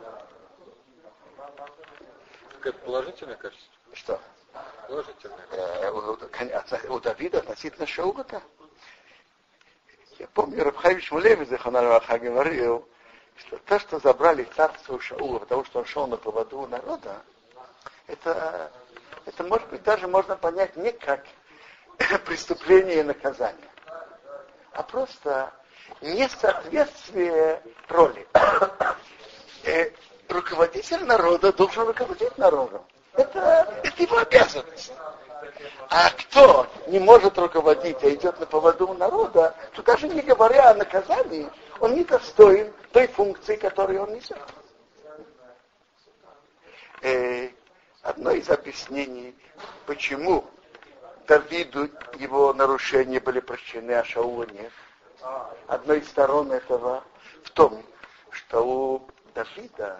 Какое 2.54 2.74
положительное 2.84 3.36
качество? 3.36 3.74
Что? 3.94 4.20
Положительное. 4.88 5.46
Э, 5.52 5.92
у, 5.92 6.13
у- 6.13 6.96
у 6.96 7.00
Давида 7.00 7.40
относительно 7.40 7.86
Шаула-то. 7.86 8.42
Я 10.20 10.27
помню, 10.27 10.63
Рабхайвич 10.63 11.12
Мулевич 11.12 11.50
Заханараха 11.50 12.20
говорил, 12.20 12.88
что 13.38 13.58
то, 13.58 13.79
что 13.79 14.00
забрали 14.00 14.48
царство 14.55 14.96
у 14.96 15.00
Шаула, 15.00 15.39
потому 15.39 15.65
что 15.65 15.79
он 15.79 15.86
шел 15.86 16.08
на 16.08 16.17
поводу 16.17 16.67
народа, 16.67 17.22
это, 18.08 18.72
это 19.25 19.43
может 19.43 19.67
быть 19.70 19.84
даже 19.84 20.08
можно 20.08 20.36
понять 20.36 20.75
не 20.75 20.91
как 20.91 21.25
преступление 22.25 23.00
и 23.00 23.03
наказание, 23.03 23.70
а 24.74 24.84
просто 24.84 25.51
несоответствие 26.01 27.62
роли. 27.89 28.27
Э, 29.65 29.91
руководитель 30.27 31.05
народа 31.05 31.53
должен 31.53 31.88
руководить 31.88 32.38
народом. 32.38 32.86
Это, 33.13 33.74
это 33.82 34.03
его 34.03 34.17
обязанность. 34.17 34.91
А 35.89 36.10
кто 36.10 36.67
не 36.93 37.00
может 37.00 37.39
руководить, 37.39 38.03
а 38.03 38.13
идет 38.13 38.39
на 38.39 38.45
поводу 38.45 38.93
народа, 38.93 39.55
то 39.73 39.81
даже 39.81 40.07
не 40.07 40.21
говоря 40.21 40.69
о 40.69 40.75
наказании, 40.75 41.50
он 41.79 41.95
не 41.95 42.03
достоин 42.03 42.71
той 42.91 43.07
функции, 43.07 43.55
которую 43.55 44.03
он 44.03 44.13
несет. 44.13 44.38
Э, 47.01 47.50
одно 48.03 48.29
из 48.29 48.47
объяснений, 48.47 49.35
почему 49.88 50.45
Давиду 51.27 51.89
его 52.19 52.53
нарушения 52.53 53.19
были 53.19 53.39
прощены, 53.39 53.93
а 53.93 54.03
Шаула 54.03 54.45
нет. 54.51 54.71
Одной 55.65 56.00
из 56.00 56.09
сторон 56.09 56.51
этого 56.51 57.03
в 57.43 57.50
том, 57.50 57.83
что 58.29 58.62
у 58.62 59.07
Давида 59.33 60.00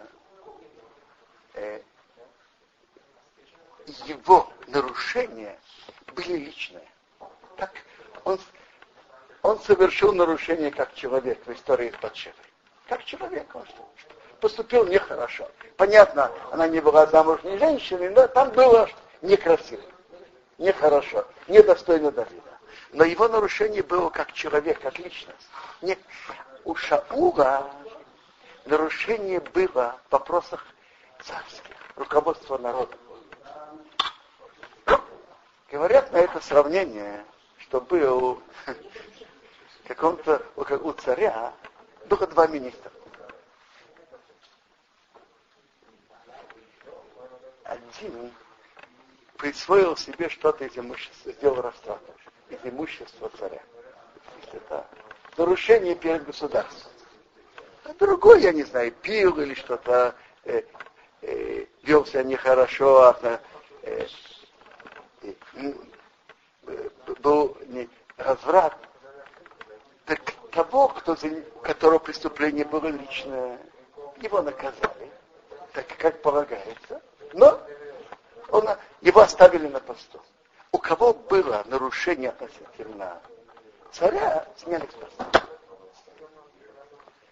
э, 1.56 1.82
его 4.06 4.48
нарушения 4.68 5.58
были 6.16 6.38
личные. 6.38 6.88
Так 7.58 7.72
он, 8.24 8.40
он 9.42 9.60
совершил 9.62 10.14
нарушение 10.14 10.72
как 10.72 10.94
человек 10.94 11.46
в 11.46 11.52
истории 11.52 11.92
с 11.92 12.02
Батшевой. 12.02 12.36
Как 12.88 13.04
человек 13.06 13.48
он 13.56 13.66
поступил 14.44 14.86
нехорошо. 14.86 15.50
Понятно, 15.78 16.30
она 16.52 16.68
не 16.68 16.82
была 16.82 17.06
замужней 17.06 17.58
женщиной, 17.58 18.10
но 18.10 18.28
там 18.28 18.50
было 18.52 18.90
некрасиво, 19.22 19.82
нехорошо, 20.58 21.26
недостойно 21.48 22.12
Давида. 22.12 22.52
Но 22.92 23.06
его 23.06 23.30
нарушение 23.30 23.84
было 23.84 24.10
как 24.10 24.34
человек, 24.34 24.82
как 24.82 25.00
личность. 25.00 25.48
Не, 25.82 25.98
у 26.66 26.76
Шаула 26.76 27.72
нарушение 28.66 29.40
было 29.40 29.98
в 30.10 30.12
вопросах 30.12 30.66
царских, 31.24 31.76
руководства 31.96 32.58
народа. 32.58 32.96
Говорят 35.74 36.12
на 36.12 36.18
это 36.18 36.40
сравнение, 36.40 37.26
что 37.58 37.82
был 37.82 38.44
каком-то 39.86 40.46
у 40.56 40.92
царя 40.92 41.52
только 42.08 42.28
два 42.28 42.46
министра. 42.46 42.92
Один 47.64 48.32
присвоил 49.38 49.98
себе 49.98 50.30
что-то 50.30 50.64
из 50.64 50.78
имущества, 50.78 51.32
сделал 51.32 51.64
растрату 51.64 52.14
из 52.52 52.60
имущества 52.64 53.32
царя. 53.40 53.64
Это 54.52 54.88
нарушение 55.38 55.96
перед 55.96 56.24
государством. 56.24 56.92
А 57.86 57.94
другой, 57.96 58.44
я 58.44 58.52
не 58.52 58.62
знаю, 58.62 58.92
пил 58.92 59.40
или 59.40 59.56
что-то, 59.56 60.14
э, 60.44 60.62
э, 61.24 61.66
вел 61.82 62.06
себя 62.06 62.22
нехорошо, 62.22 63.10
а, 63.10 63.42
э, 63.82 64.06
был 67.22 67.58
не, 67.68 67.90
разврат. 68.18 68.78
Так 70.06 70.20
того, 70.52 70.90
кто 70.90 71.18
которого 71.62 72.00
преступление 72.00 72.66
было 72.66 72.88
личное, 72.88 73.60
его 74.18 74.42
наказали, 74.42 75.12
так 75.72 75.88
как 75.98 76.22
полагается, 76.22 77.02
но 77.34 77.60
он, 78.50 78.68
его 79.02 79.22
оставили 79.22 79.68
на 79.68 79.80
посту. 79.80 80.22
У 80.72 80.78
кого 80.78 81.14
было 81.14 81.64
нарушение 81.68 82.30
относительно 82.30 83.22
царя, 83.92 84.48
сняли 84.58 84.88
с 84.88 84.94
поста. 84.94 85.44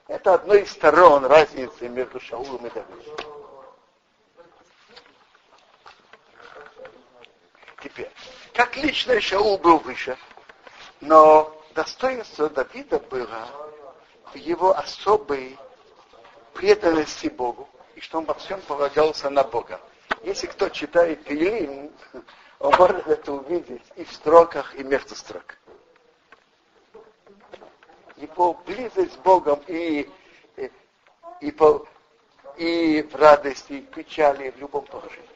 Это 0.07 0.33
одно 0.33 0.55
из 0.55 0.71
сторон 0.71 1.25
разницы 1.25 1.87
между 1.87 2.19
Шаулом 2.19 2.65
и 2.65 2.69
Давидом. 2.69 3.17
Теперь, 7.81 8.11
как 8.53 8.75
лично 8.77 9.19
Шаул 9.21 9.57
был 9.57 9.77
выше, 9.79 10.17
но 10.99 11.55
достоинство 11.73 12.49
Давида 12.49 12.99
было 12.99 13.47
в 14.33 14.35
его 14.35 14.77
особой 14.77 15.57
преданности 16.53 17.27
Богу, 17.27 17.69
и 17.95 18.01
что 18.01 18.19
он 18.19 18.25
во 18.25 18.33
всем 18.33 18.61
полагался 18.61 19.29
на 19.29 19.43
Бога. 19.43 19.79
Если 20.23 20.47
кто 20.47 20.69
читает 20.69 21.29
Илим, 21.29 21.91
он 22.59 22.75
может 22.77 23.07
это 23.07 23.33
увидеть 23.33 23.83
и 23.95 24.03
в 24.03 24.13
строках, 24.13 24.75
и 24.75 24.83
между 24.83 25.15
строк. 25.15 25.57
Его 28.17 28.53
близость 28.53 29.13
с 29.13 29.17
Богом 29.17 29.61
и, 29.67 30.07
и, 30.57 30.71
и, 31.39 31.51
по, 31.51 31.87
и 32.57 33.01
в 33.01 33.15
радости, 33.15 33.73
и 33.73 33.81
в 33.81 33.87
печали, 33.87 34.49
и 34.49 34.51
в 34.51 34.57
любом 34.57 34.85
положении. 34.85 35.27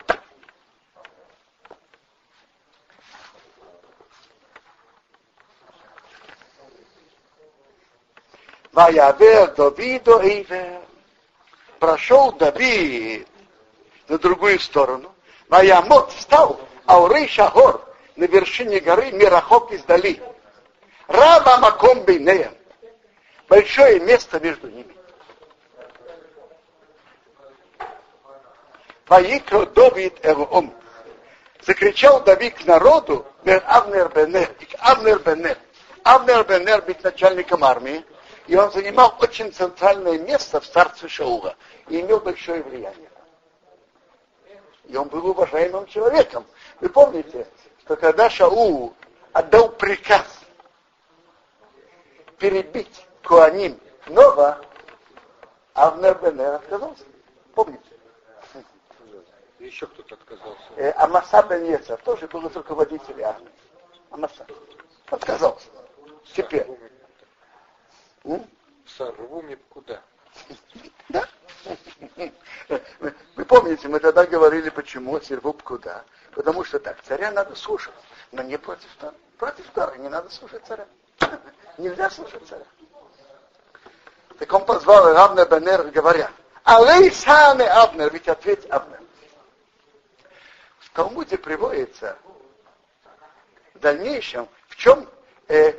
Ваявер 8.76 9.56
Давиду 9.56 10.20
Эйвер. 10.20 10.82
Прошел 11.80 12.34
Давид 12.34 13.26
на 14.10 14.18
другую 14.18 14.60
сторону. 14.60 15.16
Ваямот 15.48 16.12
встал, 16.12 16.60
а 16.86 17.02
Урей 17.02 17.30
Шахор 17.30 17.82
на 18.18 18.26
вершине 18.26 18.82
горы 18.82 19.12
Мирахок 19.14 19.72
издали. 19.72 20.22
Раба 21.08 21.58
Маком 21.60 22.02
Бейнея. 22.02 22.52
Большое 23.48 24.02
место 24.02 24.42
между 24.42 24.70
ними. 24.70 24.94
Ваикро 29.08 29.68
Давид 29.68 30.20
Элом. 30.22 30.74
Закричал 31.62 32.22
Давид 32.24 32.56
к 32.56 32.66
народу, 32.66 33.26
Авнер 33.46 34.10
Бенер, 34.10 34.54
Авнер 34.80 35.20
Бенер. 35.20 35.58
Авнер 36.04 36.44
Бенер 36.44 36.82
быть 36.82 37.02
начальником 37.04 37.64
армии 37.64 38.04
и 38.48 38.56
он 38.56 38.72
занимал 38.72 39.16
очень 39.20 39.52
центральное 39.52 40.20
место 40.20 40.60
в 40.60 40.68
царстве 40.68 41.10
Шаула 41.10 41.56
и 41.88 42.00
имел 42.02 42.20
большое 42.20 42.62
влияние. 42.62 43.10
И 44.86 44.96
он 44.96 45.08
был 45.08 45.26
уважаемым 45.28 45.88
человеком. 45.88 46.46
Вы 46.80 46.90
помните, 46.90 47.48
что 47.80 47.96
когда 47.96 48.30
Шаул 48.30 48.94
отдал 49.34 49.70
приказ 49.70 50.42
перебить 52.38 53.06
Куаним 53.24 53.80
Нова, 54.08 54.62
Авнер 55.74 56.16
Бенер 56.20 56.56
отказался. 56.56 57.04
Помните? 57.56 57.84
Еще 59.60 59.88
кто-то 59.88 60.16
отказался. 60.16 60.62
Э, 60.76 60.92
Амаса 60.92 61.42
Бен 61.42 61.80
тоже 62.04 62.28
был 62.28 62.46
из 62.48 62.56
руководителей 62.56 63.24
армии. 63.24 63.50
Амаса. 64.12 64.46
Отказался. 65.10 65.68
Теперь. 66.36 66.68
Сорву 68.86 69.42
мне 69.42 69.58
куда? 69.70 70.02
Да. 71.10 71.28
Вы 73.36 73.46
помните, 73.46 73.88
мы 73.88 74.00
тогда 74.00 74.26
говорили, 74.26 74.70
почему 74.70 75.20
Сервуб 75.20 75.62
куда? 75.64 76.04
Потому 76.32 76.64
что 76.64 76.80
так, 76.80 77.02
царя 77.04 77.32
надо 77.32 77.56
слушать, 77.56 77.94
но 78.32 78.42
не 78.42 78.58
против 78.58 78.90
Тора. 79.00 79.14
Против 79.38 79.70
Тора 79.72 79.96
не 79.96 80.10
надо 80.10 80.30
слушать 80.30 80.64
царя. 80.66 80.88
Нельзя 81.78 82.10
слушать 82.10 82.48
царя. 82.48 82.66
Так 84.40 84.52
он 84.54 84.66
позвал 84.66 85.16
Авнер 85.18 85.48
Бенер, 85.48 85.92
говоря, 85.92 86.32
Алей 86.64 87.12
сане 87.12 87.68
Авнер, 87.70 88.12
ведь 88.12 88.28
ответь 88.28 88.70
Авнер. 88.70 89.02
В 90.80 90.90
Талмуде 90.92 91.38
приводится 91.38 92.18
в 93.74 93.80
дальнейшем, 93.80 94.48
в 94.68 94.76
чем 94.76 95.08
э, 95.48 95.74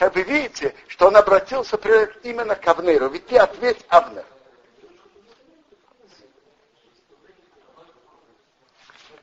как 0.00 0.14
вы 0.14 0.22
видите, 0.22 0.74
что 0.88 1.08
он 1.08 1.16
обратился 1.16 1.76
именно 2.24 2.56
к 2.56 2.66
Авнеру. 2.66 3.10
Ведь 3.10 3.26
ты 3.26 3.36
ответь 3.36 3.84
Авнер. 3.90 4.24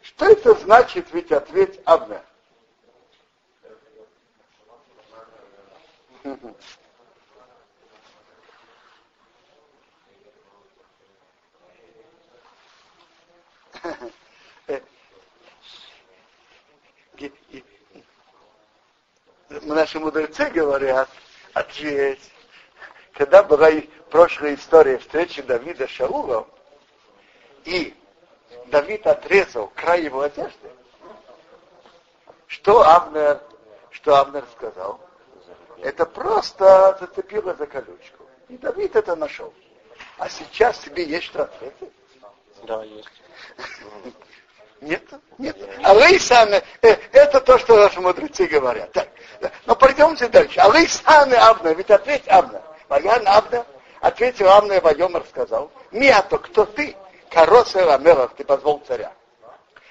Что 0.04 0.28
это 0.28 0.54
значит, 0.54 1.08
ведь 1.14 1.32
ответь 1.32 1.80
Авнер? 1.84 2.22
наши 19.50 20.00
мудрецы 20.00 20.50
говорят, 20.50 21.10
ответь. 21.54 22.32
Когда 23.14 23.42
была 23.42 23.70
прошлая 24.10 24.56
история 24.56 24.98
встречи 25.00 25.42
Давида 25.42 25.88
с 25.88 25.92
Шаулом, 25.92 26.48
и 27.66 27.96
Давид 28.68 29.08
отрезал 29.08 29.72
край 29.76 30.04
его 30.04 30.22
одежды, 30.22 30.72
что 32.48 32.82
Авнер, 32.82 33.42
что 33.92 34.16
Авнер 34.16 34.46
сказал? 34.56 35.00
Это 35.82 36.06
просто 36.06 36.98
зацепило 37.00 37.54
за 37.56 37.68
колючку. 37.68 38.24
И 38.50 38.58
Давид 38.58 38.96
это 38.96 39.16
нашел. 39.16 39.54
А 40.18 40.30
сейчас 40.30 40.80
тебе 40.80 41.04
есть 41.04 41.26
что 41.28 41.44
ответить? 41.44 41.92
Да, 42.64 42.84
есть. 42.84 43.10
Нет, 44.82 45.04
нет. 45.38 45.58
А 45.84 45.94
вы 45.94 46.20
сами, 46.20 46.62
э, 46.82 46.96
это 47.12 47.42
то, 47.42 47.58
что 47.58 47.78
наши 47.78 48.00
мудрецы 48.00 48.46
говорят. 48.46 48.92
Но 49.66 49.76
пойдемте 49.76 50.28
дальше. 50.28 50.60
А 50.60 50.70
вы 50.70 50.88
сами 50.88 51.36
Авна, 51.36 51.74
ведь 51.74 51.92
ответь 51.92 52.28
Авна. 52.28 52.62
Ваян 52.90 53.28
Авна, 53.28 53.66
ответил 54.02 54.50
Авна 54.50 54.74
и 54.74 54.80
Вайомар 54.80 55.26
сказал, 55.30 55.72
Миато, 55.92 56.38
кто 56.38 56.66
ты? 56.66 56.96
Короса 57.30 57.86
Рамелов, 57.86 58.34
ты 58.36 58.44
позвал 58.44 58.82
царя. 58.88 59.14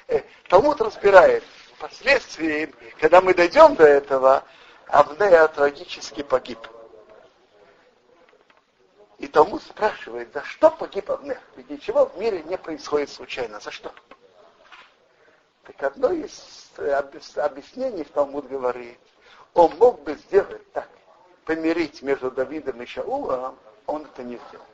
Э, 0.09 0.23
Талмуд 0.49 0.81
разбирает, 0.81 1.45
впоследствии, 1.77 2.73
когда 2.99 3.21
мы 3.21 3.35
дойдем 3.35 3.75
до 3.75 3.85
этого, 3.85 4.45
Авнея 4.87 5.49
трагически 5.49 6.23
погиб. 6.23 6.59
И 9.19 9.27
Талмуд 9.27 9.63
спрашивает, 9.63 10.33
за 10.33 10.43
что 10.45 10.71
погиб 10.71 11.11
Авнея? 11.11 11.41
Ведь 11.57 11.71
ничего 11.71 12.07
в 12.07 12.17
мире 12.19 12.43
не 12.45 12.57
происходит 12.57 13.11
случайно. 13.11 13.61
За 13.61 13.71
что? 13.71 13.93
Так 15.65 15.83
одно 15.83 16.13
из 16.13 16.71
э, 16.77 16.93
объяснений 16.93 18.05
в 18.05 18.11
Талмуд 18.11 18.49
говорит, 18.49 19.01
он 19.57 19.75
мог 19.79 20.03
бы 20.03 20.15
сделать 20.15 20.71
так, 20.73 20.89
помирить 21.47 22.03
между 22.03 22.31
Давидом 22.31 22.81
и 22.83 22.87
Шаулом, 22.87 23.59
он 23.87 24.05
это 24.05 24.23
не 24.23 24.37
сделал. 24.49 24.67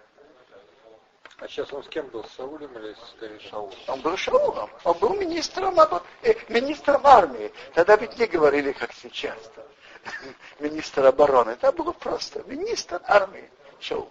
А 1.39 1.49
сейчас 1.49 1.73
он 1.73 1.85
с 1.85 1.89
кем 1.89 2.09
был? 2.09 2.25
С 2.25 2.33
Саулем 2.33 2.71
или 2.77 2.95
с 2.95 3.43
Шаулом? 3.49 3.73
Он 3.87 4.01
был 4.01 4.17
Шаулом. 4.17 4.71
Он 4.85 4.99
был 4.99 5.15
министром, 5.15 5.77
э, 6.23 6.35
министром 6.49 7.01
армии. 7.05 7.53
Тогда 7.75 7.97
ведь 7.97 8.19
не 8.19 8.27
говорили, 8.27 8.73
как 8.73 8.93
сейчас. 8.93 9.39
Министр 10.59 11.07
обороны. 11.07 11.51
Это 11.51 11.71
было 11.73 11.93
просто 11.93 12.43
министр 12.47 13.01
армии. 13.05 13.51
Шаул. 13.79 14.11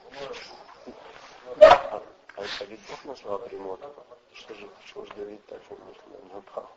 А, 1.59 2.01
а 2.37 2.43
ведь 2.67 2.79
Бог 2.89 3.05
назвал 3.05 3.39
Примота. 3.39 3.89
Что 4.33 4.53
же, 4.53 4.69
что 4.85 5.05
же 5.05 5.13
Давид 5.15 5.45
так 5.47 5.61
напал? 6.33 6.69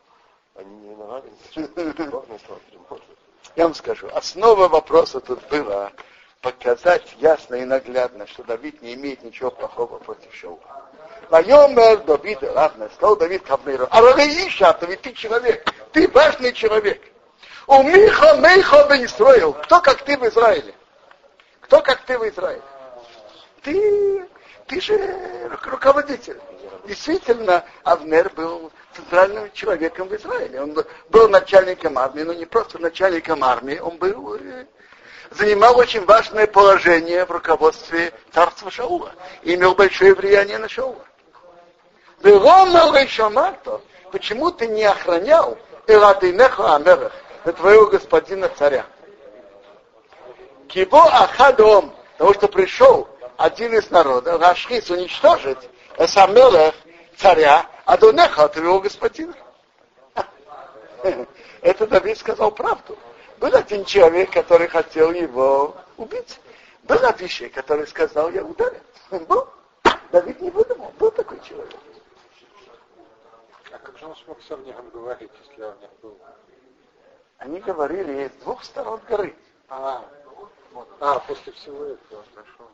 Они 0.55 0.75
не 0.77 0.89
виноваты, 0.89 1.29
Бог 2.11 2.27
назвал 2.27 2.59
Примота. 2.69 3.03
Я 3.55 3.63
вам 3.63 3.75
скажу, 3.75 4.09
основа 4.13 4.67
вопроса 4.67 5.21
тут 5.21 5.39
была 5.47 5.91
показать 6.41 7.15
ясно 7.19 7.55
и 7.55 7.65
наглядно, 7.65 8.27
что 8.27 8.43
Давид 8.43 8.81
не 8.81 8.93
имеет 8.95 9.23
ничего 9.23 9.49
плохого 9.49 9.97
против 9.97 10.33
Шаула. 10.35 10.59
Вайомер 11.29 12.03
Давид, 12.03 12.39
ладно, 12.43 12.89
сказал 12.93 13.15
Давид 13.15 13.43
Кавнейру, 13.43 13.87
а 13.89 14.01
Иша, 14.01 14.73
то 14.73 14.85
ведь 14.85 15.01
ты 15.01 15.13
человек, 15.13 15.73
ты 15.91 16.07
важный 16.09 16.53
человек. 16.53 17.01
У 17.67 17.81
Миха 17.81 18.35
Мейха 18.35 18.87
Израил, 19.05 19.53
кто 19.53 19.81
как 19.81 20.03
ты 20.03 20.17
в 20.17 20.27
Израиле? 20.27 20.75
Кто 21.61 21.81
как 21.81 22.01
ты 22.01 22.19
в 22.19 22.29
Израиле? 22.29 22.61
Ты, 23.63 24.29
ты 24.67 24.81
же 24.81 25.49
руководитель. 25.63 26.39
Действительно, 26.85 27.65
Авнер 27.83 28.31
был 28.35 28.71
центральным 28.95 29.51
человеком 29.53 30.07
в 30.07 30.15
Израиле. 30.15 30.61
Он 30.61 30.77
был 31.09 31.27
начальником 31.29 31.97
армии, 31.97 32.21
но 32.21 32.33
не 32.33 32.45
просто 32.45 32.79
начальником 32.79 33.43
армии, 33.43 33.79
он 33.79 33.97
был 33.97 34.35
э, 34.35 34.65
занимал 35.31 35.77
очень 35.77 36.05
важное 36.05 36.45
положение 36.45 37.25
в 37.25 37.31
руководстве 37.31 38.13
царства 38.31 38.69
Шаула 38.69 39.13
и 39.41 39.55
имел 39.55 39.73
большое 39.73 40.13
влияние 40.13 40.59
на 40.59 40.69
Шаула. 40.69 41.05
Почему 44.11 44.51
ты 44.51 44.67
не 44.67 44.83
охранял 44.83 45.57
Эладейнеха 45.87 46.75
Амерах, 46.75 47.13
твоего 47.57 47.87
господина 47.87 48.49
царя? 48.49 48.85
Кибо 50.67 51.03
Ахадом, 51.03 51.93
потому 52.13 52.33
что 52.33 52.47
пришел 52.47 53.07
один 53.37 53.73
из 53.73 53.89
народа, 53.89 54.37
Рашхис 54.37 54.89
уничтожить 54.89 55.69
Эсамелах, 55.97 56.75
царя, 57.17 57.69
Адонеха, 57.85 58.47
твоего 58.49 58.79
господина. 58.79 59.33
Это 61.61 61.87
Давид 61.87 62.17
сказал 62.17 62.51
правду. 62.51 62.97
Был 63.37 63.55
один 63.55 63.85
человек, 63.85 64.31
который 64.31 64.67
хотел 64.67 65.11
его 65.11 65.75
убить. 65.97 66.39
Был 66.83 67.03
Авишей, 67.05 67.49
который 67.49 67.87
сказал, 67.87 68.29
я 68.31 68.43
ударю. 68.43 68.79
Был. 69.11 69.47
Давид 70.11 70.39
не 70.41 70.49
выдумал. 70.49 70.91
Был 70.99 71.11
такой 71.11 71.39
человек. 71.41 71.75
А 73.71 73.77
как 73.77 73.97
же 73.97 74.05
он 74.05 74.15
смог 74.17 74.41
с 74.41 74.51
Авнером 74.51 74.89
говорить, 74.89 75.31
если 75.43 75.63
Авнер 75.63 75.89
был? 76.01 76.17
Они 77.37 77.59
говорили 77.59 78.29
с 78.29 78.43
двух 78.43 78.63
сторон 78.63 78.99
горы. 79.09 79.35
А, 79.67 80.05
а 80.99 81.19
после 81.19 81.51
всего 81.53 81.83
этого, 81.85 82.23
хорошо. 82.33 82.69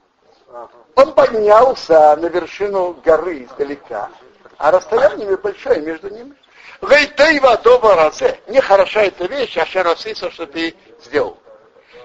Он 0.96 1.14
поднялся 1.14 2.16
на 2.16 2.26
вершину 2.28 2.94
горы 3.04 3.44
издалека, 3.44 4.10
а 4.58 4.72
расстояние 4.72 5.38
большое 5.38 5.82
между 5.82 6.10
ними. 6.10 6.36
Вейтейва 6.82 7.58
доба 7.58 7.96
разе. 7.96 8.40
Нехороша 8.48 9.02
эта 9.02 9.26
вещь, 9.26 9.58
а 9.58 9.66
шеросиса, 9.66 10.32
что 10.32 10.48
ты 10.48 10.76
сделал. 11.04 11.38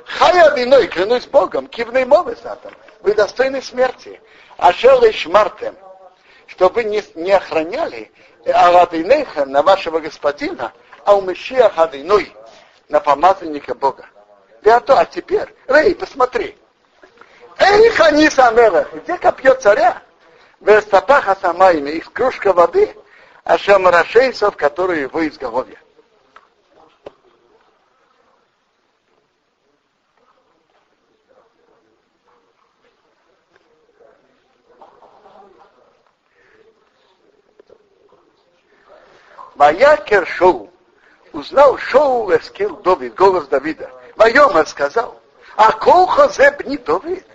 Хая 0.04 0.54
виной, 0.54 0.86
клянусь 0.86 1.26
Богом, 1.26 1.66
кивный 1.66 2.04
мовы 2.04 2.36
затом. 2.42 2.72
Вы 3.00 3.14
достойны 3.14 3.62
смерти. 3.62 4.20
А 4.58 4.72
шелыш 4.72 5.26
мартем, 5.26 5.74
чтобы 6.46 6.84
не, 6.84 7.02
не 7.14 7.32
охраняли 7.32 8.10
Аладинеха 8.46 9.44
на 9.44 9.62
вашего 9.62 9.98
господина, 9.98 10.72
а 11.04 11.16
у 11.16 11.22
Мешия 11.22 11.68
Хадиной 11.68 12.32
на 12.88 13.00
помазанника 13.00 13.74
Бога. 13.74 14.06
Да 14.62 14.80
то, 14.80 14.98
а 14.98 15.04
теперь, 15.04 15.54
Рей, 15.68 15.94
посмотри. 15.94 16.56
Эй, 17.58 17.90
Ханиса 17.90 18.48
Амера, 18.48 18.86
где 18.92 19.16
копье 19.16 19.54
царя? 19.54 20.02
Вестапаха 20.60 21.36
Самайна, 21.40 21.88
их 21.88 22.12
кружка 22.12 22.52
воды, 22.52 22.94
а 23.44 23.58
шамарашейсов, 23.58 24.56
которые 24.56 25.02
его 25.02 25.26
изголовье. 25.26 25.78
Маякер 39.54 40.26
Шоу 40.26 40.70
узнал 41.32 41.78
Шоу 41.78 42.30
Эскил 42.36 42.76
Давид, 42.76 43.14
голос 43.14 43.46
Давида. 43.48 43.90
Майома 44.16 44.64
сказал, 44.66 45.20
а 45.56 45.72
колхо 45.72 46.30
не 46.64 46.76
Давид. 46.76 47.26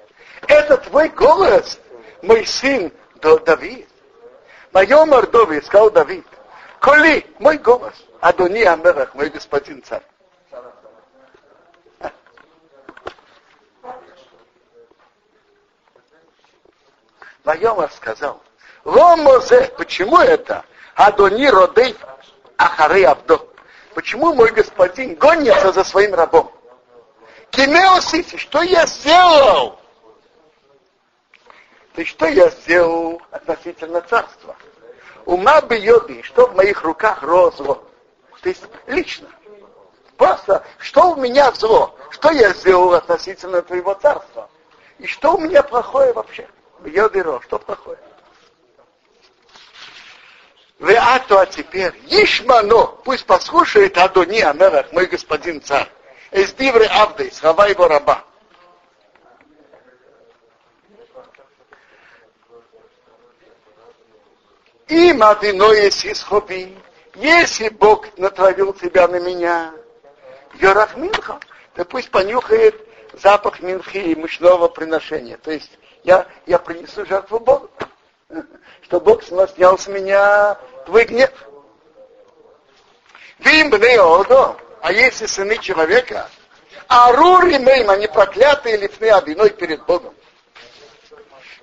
Это 0.48 0.78
твой 0.78 1.10
голос, 1.10 1.80
мой 2.22 2.46
сын 2.46 2.92
Давид. 3.22 3.88
Майомар 4.72 5.28
Давид, 5.28 5.66
сказал 5.66 5.92
Давид, 5.92 6.26
Коли, 6.80 7.26
мой 7.40 7.58
голос, 7.58 7.94
Адони 8.20 8.64
Амерах, 8.64 9.14
мой 9.14 9.30
господин 9.30 9.84
царь. 9.84 10.04
Майомар 17.44 17.92
сказал, 17.92 18.42
Ломозе, 18.86 19.72
почему 19.78 20.20
это? 20.20 20.64
Адони 20.96 21.48
Родей 21.48 21.98
Ахары 22.58 23.04
Абдо. 23.04 23.48
Почему 23.94 24.34
мой 24.34 24.52
господин 24.52 25.16
гонится 25.16 25.72
за 25.72 25.84
своим 25.84 26.14
рабом? 26.14 26.52
Кимеосити, 27.50 28.38
что 28.38 28.62
я 28.62 28.86
сделал? 28.86 29.81
Ты 31.94 32.06
что 32.06 32.26
я 32.28 32.50
сделал 32.50 33.22
относительно 33.32 34.02
царства? 34.02 34.56
Ума 35.26 35.62
бы 35.62 35.78
йоби, 35.78 36.22
что 36.22 36.48
в 36.48 36.56
моих 36.56 36.84
руках 36.84 37.22
росло. 37.22 37.84
То 38.42 38.50
есть 38.50 38.64
лично. 38.88 39.28
Просто, 40.18 40.64
что 40.78 41.12
у 41.12 41.16
меня 41.16 41.52
зло? 41.52 41.96
Что 42.10 42.32
я 42.32 42.54
сделал 42.54 42.94
относительно 42.94 43.62
твоего 43.62 43.94
царства? 43.94 44.50
И 45.00 45.08
что 45.08 45.36
у 45.36 45.40
меня 45.40 45.64
плохое 45.64 46.14
вообще? 46.14 46.48
Йодиро, 46.86 47.42
что 47.42 47.60
плохое? 47.60 47.98
Вы 50.80 50.96
а 50.96 51.20
то 51.20 51.46
теперь, 51.46 51.94
Ишмано, 52.08 52.88
пусть 53.04 53.26
послушает 53.26 53.98
Адони 53.98 54.40
Амерах, 54.40 54.92
мой 54.92 55.06
господин 55.06 55.62
царь. 55.62 55.88
Из 56.32 56.54
Дивры 56.54 56.86
Авды, 56.86 57.30
слова 57.32 57.68
его 57.68 57.88
раба. 57.88 58.24
И 64.92 65.14
Мадиноес 65.14 66.04
исхоби, 66.04 66.78
если 67.16 67.70
Бог 67.70 68.08
натравил 68.18 68.74
тебя 68.74 69.08
на 69.08 69.22
меня, 69.22 69.72
Йорах 70.56 70.98
Минха, 70.98 71.40
то 71.76 71.86
пусть 71.86 72.12
понюхает 72.12 72.76
запах 73.14 73.62
Минхи 73.62 74.00
и 74.00 74.16
мучного 74.16 74.68
приношения. 74.68 75.38
То 75.38 75.50
есть 75.50 75.72
я, 76.04 76.28
я 76.46 76.60
принесу 76.60 77.06
жертву 77.06 77.40
Богу, 77.40 77.72
что 78.82 79.00
Бог 79.00 79.24
снял 79.24 79.78
с 79.78 79.88
меня 79.88 80.58
твой 80.86 81.06
гнев. 81.06 81.32
Вим 83.40 83.74
Одо, 83.74 84.58
а 84.82 84.92
если 84.92 85.26
сыны 85.26 85.58
человека, 85.60 86.30
Арури 86.90 87.60
Мейм, 87.60 87.90
они 87.90 88.08
проклятые 88.08 88.76
лифны 88.76 89.06
одиной 89.06 89.52
перед 89.52 89.86
Богом. 89.86 90.14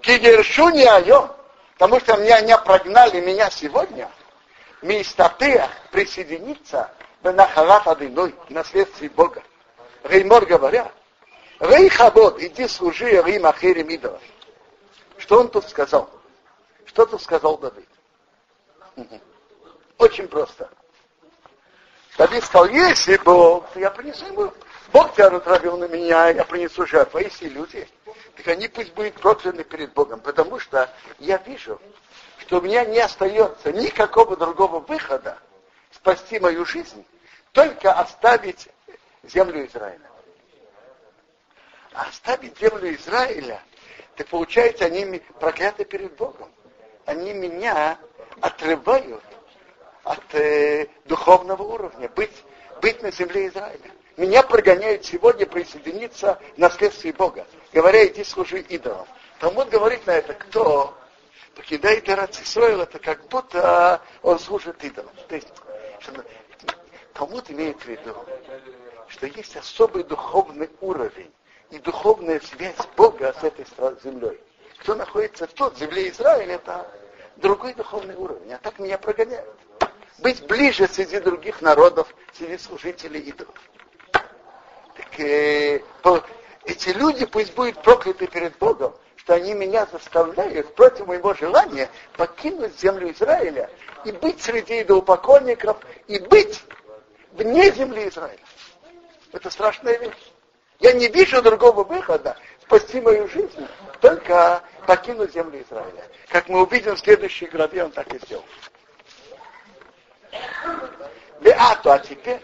Кигершуни 0.01 0.85
Айом, 0.85 1.38
Потому 1.79 2.01
что 2.01 2.17
меня 2.17 2.41
не 2.41 2.59
прогнали 2.59 3.21
меня 3.21 3.51
сегодня, 3.51 4.11
Мистатех 4.83 5.71
присоединиться 5.93 6.91
в 7.23 7.33
Нахалат 7.33 7.87
Адиной, 7.87 8.33
к 8.33 8.51
наследстве 8.51 9.09
Бога. 9.09 9.43
Реймор 10.03 10.45
говорят, 10.45 10.93
Рей 11.61 11.89
Хабот, 11.89 12.41
иди 12.41 12.67
служи 12.67 13.23
Рим 13.23 13.47
Ахерим 13.47 13.89
идолов. 13.89 14.21
Что 15.19 15.41
он 15.41 15.49
тут 15.49 15.69
сказал? 15.69 16.11
Что 16.85 17.07
тут 17.07 17.23
сказал 17.23 17.59
Давид? 17.59 17.89
Очень 19.99 20.27
просто. 20.27 20.69
Давид 22.17 22.43
сказал, 22.45 22.69
если 22.69 23.17
Бог, 23.19 23.69
то 23.71 23.79
я 23.79 23.91
принесу 23.91 24.27
ему. 24.27 24.53
Бог 24.93 25.15
тебя 25.15 25.31
натравил 25.31 25.77
на 25.77 25.87
меня, 25.87 26.31
я 26.31 26.45
принесу 26.45 26.87
жертву. 26.87 27.19
А 27.19 27.23
если 27.23 27.49
люди, 27.49 27.87
так 28.37 28.49
они 28.49 28.69
пусть 28.69 28.93
будут 28.95 29.15
прокляны 29.15 29.65
перед 29.65 29.93
Богом, 29.93 30.21
потому 30.21 30.59
что 30.59 30.91
я 31.19 31.37
вижу, 31.39 31.81
что 32.39 32.59
у 32.59 32.63
меня 32.63 32.85
не 32.85 33.01
остается 33.01 33.73
никакого 33.73 34.37
другого 34.37 34.81
выхода 34.81 35.39
спасти 35.93 36.39
мою 36.39 36.65
жизнь, 36.65 37.05
только 37.53 37.93
оставить 37.93 38.69
землю 39.23 39.67
Израиля. 39.67 40.11
А 41.93 42.03
оставить 42.09 42.59
землю 42.59 42.95
Израиля, 42.95 43.63
так 44.17 44.29
получается, 44.29 44.87
они 44.87 45.23
прокляты 45.41 45.85
перед 45.85 46.15
Богом. 46.17 46.51
они 47.05 47.33
меня 47.33 47.99
отрывают 48.41 49.25
от 50.05 50.35
э, 50.35 50.87
духовного 51.05 51.63
уровня, 51.63 52.09
быть, 52.11 52.45
быть 52.81 53.03
на 53.03 53.11
земле 53.11 53.49
Израиля. 53.49 53.91
Меня 54.19 54.43
прогоняют 54.43 55.05
сегодня 55.05 55.47
присоединиться 55.47 56.41
к 56.57 56.59
наследству 56.59 57.13
Бога, 57.13 57.47
говоря, 57.73 58.05
иди 58.05 58.25
служи 58.25 58.59
идолам. 58.63 59.07
Талмуд 59.39 59.69
говорит 59.69 60.05
на 60.09 60.11
это, 60.11 60.35
кто 60.35 60.93
покидает 61.55 62.09
Ирацисроил, 62.09 62.81
это 62.81 62.99
как 62.99 63.29
будто 63.29 64.03
он 64.23 64.41
служит 64.41 64.83
идолам. 64.83 65.13
То 65.29 65.37
есть, 65.37 65.47
Талмуд 67.13 67.49
имеет 67.53 67.81
в 67.81 67.87
виду, 67.87 68.13
что 69.07 69.27
есть 69.29 69.57
особый 69.57 70.03
духовный 70.03 70.69
уровень 70.81 71.33
и 71.71 71.79
духовная 71.79 72.41
связь 72.41 72.75
Бога 72.97 73.33
с 73.41 73.45
этой 73.45 73.67
землей. 74.03 74.41
Кто 74.81 74.97
находится 74.97 75.47
в 75.47 75.53
тот 75.53 75.79
земле 75.79 76.09
Израиля, 76.09 76.57
это 76.57 76.91
другой 77.37 77.73
духовный 77.73 78.17
уровень. 78.17 78.53
А 78.53 78.59
так 78.59 78.81
меня 78.81 78.99
прогоняют. 78.99 79.49
Быть 80.19 80.45
ближе 80.45 80.89
среди 80.89 81.21
других 81.21 81.63
народов, 81.63 82.13
среди 82.33 82.59
служителей 82.59 83.21
идолов. 83.21 83.55
Э, 85.19 85.81
эти 86.65 86.91
люди 86.91 87.27
пусть 87.27 87.55
будут 87.55 87.83
прокляты 87.83 88.27
перед 88.27 88.57
Богом, 88.59 88.95
что 89.17 89.35
они 89.35 89.55
меня 89.55 89.87
заставляют 89.91 90.75
против 90.75 91.07
моего 91.07 91.35
желания 91.35 91.89
покинуть 92.17 92.79
землю 92.79 93.11
Израиля 93.13 93.71
и 94.05 94.13
быть 94.13 94.43
среди 94.43 94.83
идолопоклонников, 94.83 95.79
и 96.07 96.19
быть 96.19 96.63
вне 97.33 97.71
земли 97.71 98.09
Израиля. 98.09 98.39
Это 99.33 99.51
страшная 99.51 99.99
вещь. 99.99 100.33
Я 100.79 100.93
не 100.93 101.09
вижу 101.09 101.43
другого 101.43 101.85
выхода 101.85 102.37
спасти 102.63 103.01
мою 103.01 103.29
жизнь, 103.29 103.67
только 104.01 104.63
покинуть 104.87 105.33
землю 105.33 105.63
Израиля. 105.63 106.05
Как 106.29 106.49
мы 106.49 106.63
увидим 106.63 106.95
в 106.95 107.01
следующей 107.01 107.47
главе, 107.47 107.85
он 107.85 107.91
так 107.91 108.13
и 108.13 108.19
сделал. 108.19 108.45
Беату, 111.41 111.91
а 111.91 111.99
теперь, 111.99 112.41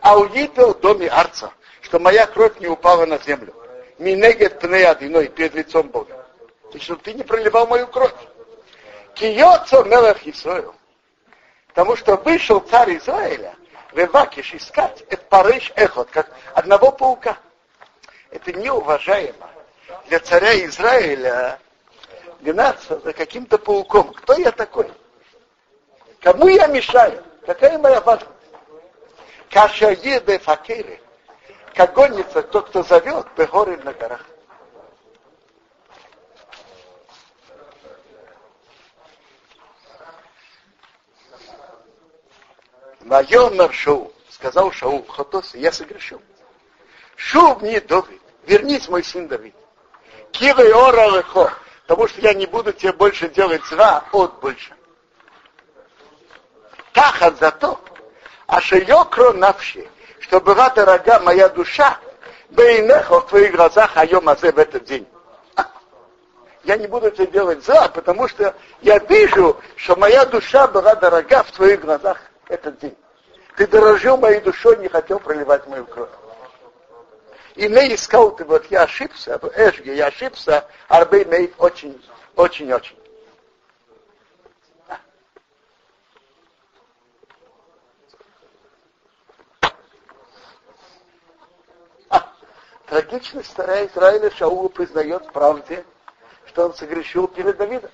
а 0.00 0.18
уидел 0.18 0.74
в 0.74 0.80
доме 0.80 1.08
Арца, 1.08 1.52
что 1.84 1.98
моя 1.98 2.26
кровь 2.26 2.58
не 2.60 2.66
упала 2.66 3.04
на 3.04 3.18
землю. 3.18 3.54
Минегет 3.98 4.58
пнеядиной 4.58 5.28
перед 5.28 5.54
лицом 5.54 5.88
Бога. 5.88 6.26
И 6.72 6.78
чтобы 6.78 7.02
ты 7.02 7.12
не 7.12 7.22
проливал 7.22 7.66
мою 7.66 7.86
кровь. 7.86 8.14
Киоцо 9.14 9.84
мелах 9.84 10.26
Исраил. 10.26 10.74
Потому 11.68 11.94
что 11.94 12.16
вышел 12.16 12.60
царь 12.60 12.96
Израиля, 12.96 13.54
Вевакиш 13.92 14.54
искать, 14.54 15.04
это 15.10 15.22
парыш 15.28 15.72
эхот, 15.76 16.08
как 16.10 16.30
одного 16.54 16.90
паука. 16.90 17.36
Это 18.30 18.52
неуважаемо 18.52 19.50
для 20.08 20.20
царя 20.20 20.64
Израиля 20.64 21.60
гнаться 22.40 22.98
за 23.00 23.12
каким-то 23.12 23.58
пауком. 23.58 24.12
Кто 24.14 24.34
я 24.34 24.50
такой? 24.50 24.90
Кому 26.20 26.48
я 26.48 26.66
мешаю? 26.66 27.22
Какая 27.46 27.78
моя 27.78 28.00
важность? 28.00 28.30
Каша 29.50 29.90
еде 29.90 30.38
факиры. 30.38 30.98
Как 31.74 31.92
гонится 31.92 32.42
тот, 32.42 32.68
кто 32.68 32.84
зовет, 32.84 33.26
горы 33.36 33.76
на 33.78 33.92
горах. 33.92 34.24
Вайомер 43.00 43.72
Шоу, 43.72 44.12
сказал 44.30 44.70
Шоу, 44.70 45.04
Хотос, 45.04 45.54
я 45.54 45.72
согрешил. 45.72 46.22
Шуб 47.16 47.62
не 47.62 47.80
Давид, 47.80 48.22
вернись, 48.44 48.88
мой 48.88 49.02
сын 49.02 49.26
Давид. 49.26 49.54
Кивай 50.30 50.72
ора 50.72 51.08
лехо, 51.08 51.52
потому 51.86 52.08
что 52.08 52.20
я 52.20 52.34
не 52.34 52.46
буду 52.46 52.72
тебе 52.72 52.92
больше 52.92 53.28
делать 53.28 53.64
зла, 53.66 54.04
от 54.12 54.40
больше. 54.40 54.74
Тахат 56.92 57.38
за 57.38 57.50
то, 57.50 57.80
а 58.46 58.60
шейокро 58.60 59.32
навши, 59.32 59.88
что 60.24 60.40
была 60.40 60.70
дорога 60.70 61.20
моя 61.20 61.50
душа, 61.50 61.98
бейнехо 62.48 63.20
в 63.20 63.26
твоих 63.26 63.54
глазах 63.54 63.94
айом 63.98 64.26
азе 64.26 64.52
в 64.52 64.58
этот 64.58 64.84
день. 64.84 65.06
Я 66.64 66.78
не 66.78 66.86
буду 66.86 67.10
тебе 67.10 67.26
делать 67.26 67.62
зла, 67.62 67.88
потому 67.88 68.26
что 68.26 68.54
я 68.80 68.98
вижу, 69.00 69.60
что 69.76 69.96
моя 69.96 70.24
душа 70.24 70.66
была 70.66 70.94
дорога 70.94 71.42
в 71.42 71.52
твоих 71.52 71.82
глазах 71.82 72.18
этот 72.48 72.78
день. 72.78 72.96
Ты 73.58 73.66
дорожил 73.66 74.16
моей 74.16 74.40
душой, 74.40 74.78
не 74.78 74.88
хотел 74.88 75.20
проливать 75.20 75.66
мою 75.66 75.84
кровь. 75.84 76.08
И 77.54 77.68
не 77.68 77.94
искал 77.94 78.34
ты, 78.34 78.46
вот 78.46 78.64
я 78.70 78.84
ошибся, 78.84 79.38
в 79.38 79.48
Эшге 79.54 79.94
я 79.94 80.06
ошибся, 80.06 80.64
Арбей 80.88 81.24
имеет 81.24 81.52
очень, 81.58 82.02
очень, 82.34 82.72
очень. 82.72 82.96
Трагичность 92.86 93.54
царя 93.54 93.86
Израиля 93.86 94.30
Шаула 94.30 94.68
признает 94.68 95.26
в 95.26 95.32
правде, 95.32 95.84
что 96.46 96.66
он 96.66 96.74
согрешил 96.74 97.28
перед 97.28 97.56
Давидом. 97.56 97.90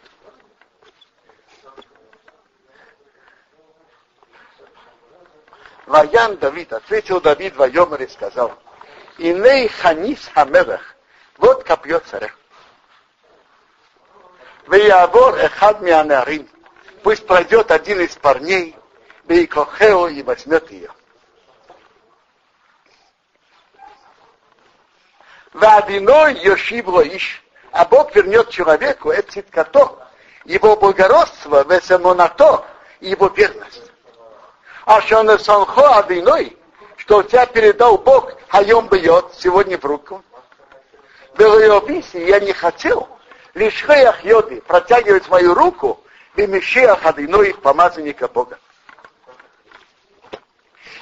Ваян 5.87 6.37
Давид, 6.37 6.73
ответил 6.73 7.21
Давид 7.21 7.57
Вайомер 7.57 8.03
и 8.03 8.07
сказал, 8.07 8.57
Иней 9.19 9.69
ханис 9.69 10.31
хамелах, 10.33 10.95
вот 11.37 11.65
копье 11.65 11.99
царя. 11.99 12.31
Веявор 14.69 15.35
эхад 15.37 15.81
мианарим, 15.81 16.49
пусть 17.03 17.27
пройдет 17.27 17.73
один 17.73 18.01
из 18.01 18.15
парней, 18.15 18.77
Бейкохео 19.25 20.09
и 20.09 20.23
возьмет 20.23 20.71
ее. 20.71 20.91
Вадиной 25.53 26.35
Йошибло 26.43 27.03
Иш, 27.03 27.43
а 27.73 27.85
Бог 27.85 28.15
вернет 28.15 28.51
человеку 28.51 29.11
эциткато, 29.13 30.09
его 30.45 30.77
благородство, 30.77 31.65
весемонато, 31.65 32.65
его 33.01 33.29
верность. 33.29 33.91
А 34.85 35.01
что 35.03 35.23
на 35.23 35.39
санхо 35.39 35.99
адиной, 35.99 36.57
что 36.97 37.23
тебя 37.23 37.47
передал 37.47 37.99
Бог, 37.99 38.33
хайом 38.49 38.89
бьет, 38.89 39.27
сегодня 39.37 39.79
в 39.79 39.85
руку. 39.85 40.23
Белойобиси, 41.37 42.17
я 42.17 42.41
не 42.41 42.53
хотел, 42.53 43.09
лишь 43.55 43.85
хеях 43.85 44.25
йоди, 44.25 44.61
протягивать 44.61 45.29
мою 45.29 45.55
руку, 45.55 46.01
бемешеях 46.37 47.05
адиной, 47.05 47.55
помазанника 47.55 48.29
Бога. 48.29 48.59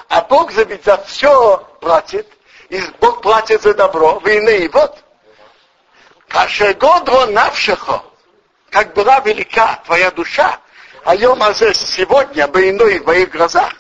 А 0.09 0.23
Бог 0.23 0.53
за 0.53 0.97
все 1.07 1.59
платит, 1.81 2.27
и 2.68 2.81
Бог 3.00 3.22
платит 3.22 3.62
за 3.62 3.74
добро. 3.74 4.18
Войны 4.20 4.59
и 4.59 4.68
вот, 4.68 5.02
Кашегодро 6.28 7.26
навшихо, 7.26 8.02
как 8.70 8.94
была 8.94 9.20
велика 9.20 9.81
твоя 9.87 10.11
душа, 10.11 10.59
а 11.04 11.14
Йомазе 11.14 11.72
сегодня 11.74 12.46
бы 12.46 12.68
иной 12.68 12.98
в 12.98 13.07
моих 13.07 13.31
глазах. 13.31 13.72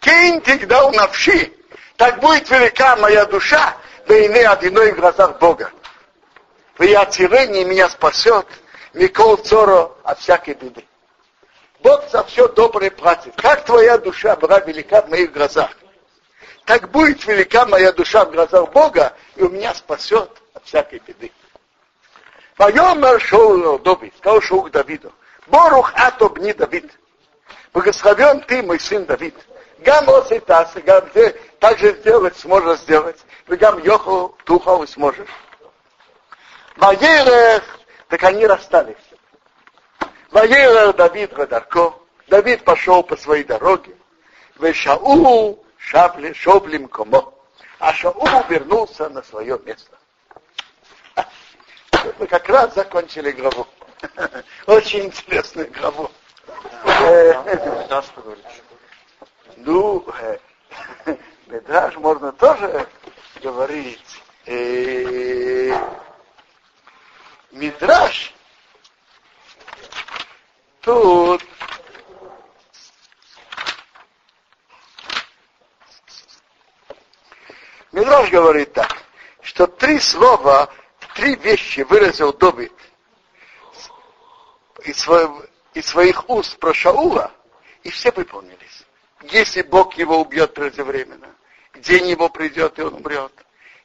Кейн 0.00 0.40
тогда 0.40 0.90
навши, 0.90 1.52
так 1.96 2.20
будет 2.20 2.48
велика 2.50 2.96
моя 2.96 3.24
душа, 3.24 3.76
да 4.06 4.26
иной 4.26 4.44
одиной 4.46 4.92
в 4.92 4.96
глазах 4.96 5.38
Бога. 5.38 5.70
В 6.76 6.82
яцирении 6.82 7.64
меня 7.64 7.88
спасет, 7.88 8.46
Микол 8.92 9.36
Цоро 9.38 9.92
от 10.04 10.20
всякой 10.20 10.54
беды. 10.54 10.84
Бог 11.80 12.08
за 12.10 12.24
все 12.24 12.48
доброе 12.48 12.90
платит. 12.90 13.34
Как 13.36 13.64
твоя 13.64 13.98
душа 13.98 14.36
была 14.36 14.60
велика 14.60 15.02
в 15.02 15.08
моих 15.08 15.32
глазах, 15.32 15.70
так 16.68 16.90
будет 16.90 17.24
велика 17.24 17.64
моя 17.64 17.92
душа 17.92 18.26
в 18.26 18.30
глазах 18.30 18.70
Бога, 18.72 19.14
и 19.36 19.42
у 19.42 19.48
меня 19.48 19.72
спасет 19.72 20.30
от 20.52 20.66
всякой 20.66 20.98
беды. 20.98 21.32
Вайомер 22.58 23.18
шоу 23.22 23.78
Давид, 23.78 24.14
сказал 24.18 24.42
шоу 24.42 24.68
Давиду. 24.68 25.10
Борух 25.46 25.94
ато 25.94 26.28
бни 26.28 26.52
Давид. 26.52 26.92
Благословен 27.72 28.42
ты, 28.42 28.62
мой 28.62 28.78
сын 28.78 29.06
Давид. 29.06 29.34
Гам 29.78 30.10
оситас, 30.10 30.74
гам 30.84 31.08
ты 31.08 31.30
также 31.58 31.96
сделать 32.00 32.36
сможешь 32.36 32.80
сделать. 32.80 33.18
Гам 33.46 33.82
йоху 33.82 34.36
туху 34.44 34.86
сможешь. 34.86 35.30
Ваерех, 36.76 37.64
так 38.08 38.22
они 38.24 38.46
расстались. 38.46 38.96
Ваерех 40.32 40.94
Давид 40.96 41.32
Радарко. 41.32 41.94
Давид 42.26 42.62
пошел 42.62 43.02
по 43.02 43.16
своей 43.16 43.44
дороге. 43.44 43.96
Вешау 44.58 45.64
шабли 45.78 46.32
шоблим 46.32 46.88
комо. 46.88 47.34
А 47.78 47.92
Шаул 47.92 48.28
вернулся 48.48 49.08
на 49.08 49.22
свое 49.22 49.58
место. 49.64 49.96
Мы 52.18 52.26
как 52.26 52.48
раз 52.48 52.74
закончили 52.74 53.30
главу. 53.30 53.66
Очень 54.66 55.06
интересную 55.06 55.70
главу. 55.72 56.10
Говоришь? 56.84 58.12
Ну, 59.56 60.04
Медраж 61.46 61.96
можно 61.96 62.32
тоже 62.32 62.88
говорить. 63.42 64.22
Мидраш 67.52 68.34
Мидраш 77.98 78.30
говорит 78.30 78.72
так, 78.74 78.96
что 79.42 79.66
три 79.66 79.98
слова, 79.98 80.72
три 81.16 81.34
вещи 81.34 81.80
выразил 81.80 82.32
Давид 82.32 82.72
из, 84.84 85.04
из 85.74 85.86
своих 85.86 86.30
уст 86.30 86.58
про 86.58 86.72
Шаула, 86.72 87.32
и 87.82 87.90
все 87.90 88.12
выполнились. 88.12 88.84
Если 89.22 89.62
Бог 89.62 89.94
его 89.94 90.20
убьет 90.20 90.54
преждевременно, 90.54 91.34
день 91.74 92.06
его 92.06 92.28
придет, 92.28 92.78
и 92.78 92.82
он 92.82 92.94
умрет. 92.94 93.32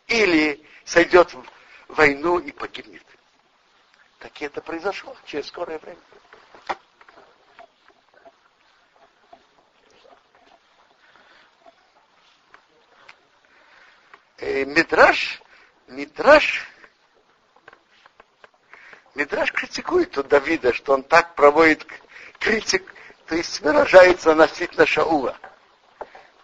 Или 0.07 0.63
сойдет 0.85 1.33
в 1.33 1.43
войну 1.87 2.37
и 2.37 2.51
погибнет. 2.51 3.03
Так 4.19 4.39
это 4.43 4.61
произошло 4.61 5.15
через 5.25 5.47
скорое 5.47 5.79
время. 5.79 5.97
Э, 14.45 14.65
Мидраш, 14.65 15.41
Мидраш, 15.87 16.67
критикует 19.53 20.17
у 20.17 20.23
Давида, 20.23 20.73
что 20.73 20.95
он 20.95 21.03
так 21.03 21.33
проводит 21.35 21.87
критик, 22.39 22.93
то 23.27 23.35
есть 23.35 23.61
выражается 23.61 24.31
относительно 24.31 24.85
Шаула. 24.85 25.37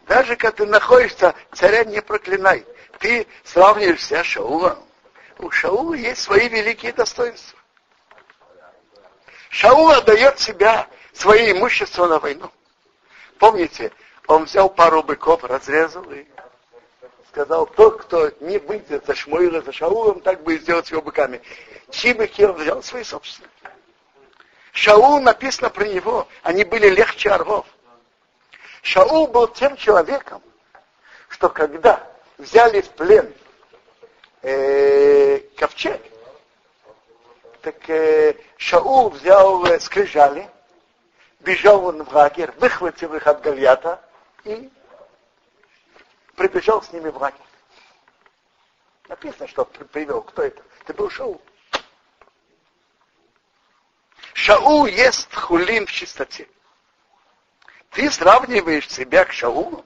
Даже 0.08 0.38
когда 0.38 0.64
ты 0.64 0.66
находишься, 0.66 1.36
царя 1.52 1.84
не 1.84 2.02
проклинай. 2.02 2.66
Ты 3.00 3.28
сравниваешь 3.44 4.06
себя 4.06 4.24
с 4.24 4.28
Шаулом. 4.28 4.80
У 5.40 5.52
Шаула 5.52 5.96
есть 5.96 6.22
свои 6.22 6.48
великие 6.48 6.94
достоинства. 6.94 7.60
Шаул 9.50 9.90
отдает 9.92 10.40
себя, 10.40 10.88
свое 11.12 11.52
имущество 11.52 12.08
на 12.08 12.20
войну. 12.20 12.50
Помните, 13.40 13.92
он 14.26 14.46
взял 14.46 14.70
пару 14.70 15.04
быков, 15.04 15.44
разрезал 15.44 16.10
и 16.12 16.26
сказал, 17.30 17.68
тот, 17.68 18.02
кто 18.02 18.32
не 18.40 18.58
выйдет 18.58 19.06
за 19.06 19.16
Шмуила, 19.16 19.62
за 19.62 19.72
Шаулом, 19.72 20.22
так 20.22 20.44
будет 20.44 20.64
сделать 20.64 20.90
его 20.90 21.02
быками. 21.02 21.42
Чьи 21.92 22.14
он 22.46 22.54
взял? 22.54 22.82
Свои 22.84 23.04
собственные. 23.04 23.50
Шаул 24.72 25.20
написано 25.20 25.70
про 25.70 25.86
него, 25.86 26.28
они 26.44 26.64
были 26.64 26.90
легче 26.90 27.30
орлов. 27.30 27.66
Шаул 28.82 29.28
был 29.28 29.48
тем 29.48 29.76
человеком, 29.78 30.42
что 31.28 31.50
когда 31.50 32.08
взяли 32.38 32.82
в 32.82 32.90
плен 32.90 33.34
э, 34.42 35.40
ковчег, 35.58 36.02
так 37.62 37.90
э, 37.90 38.36
Шаул 38.58 39.10
взял 39.10 39.66
э, 39.66 39.80
скрижали, 39.80 40.50
бежал 41.42 41.86
он 41.86 42.04
в 42.04 42.14
лагерь, 42.14 42.52
выхватил 42.58 43.14
их 43.16 43.28
от 43.28 43.42
Гальята 43.42 44.02
и 44.46 44.70
прибежал 46.40 46.82
с 46.82 46.94
ними 46.94 47.10
в 47.10 47.18
лагерь. 47.18 47.38
Написано, 49.10 49.46
что 49.48 49.66
привел. 49.66 50.22
Кто 50.22 50.44
это? 50.44 50.64
Это 50.82 50.94
был 50.94 51.10
Шаул. 51.10 51.42
Шаул 54.34 54.86
ест 54.86 55.34
хулин 55.36 55.86
в 55.86 55.92
чистоте. 55.92 56.48
Ты 57.90 58.10
сравниваешь 58.10 58.90
себя 58.90 59.26
к 59.26 59.34
Шаулу? 59.34 59.84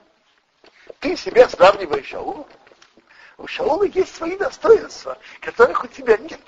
Ты 1.00 1.16
себя 1.16 1.48
сравниваешь 1.48 2.06
с 2.06 2.10
Шаулом? 2.10 2.46
У 3.36 3.48
Шаула 3.48 3.82
есть 3.82 4.14
свои 4.14 4.36
достоинства, 4.36 5.18
которых 5.40 5.82
у 5.82 5.88
тебя 5.88 6.16
нет. 6.18 6.40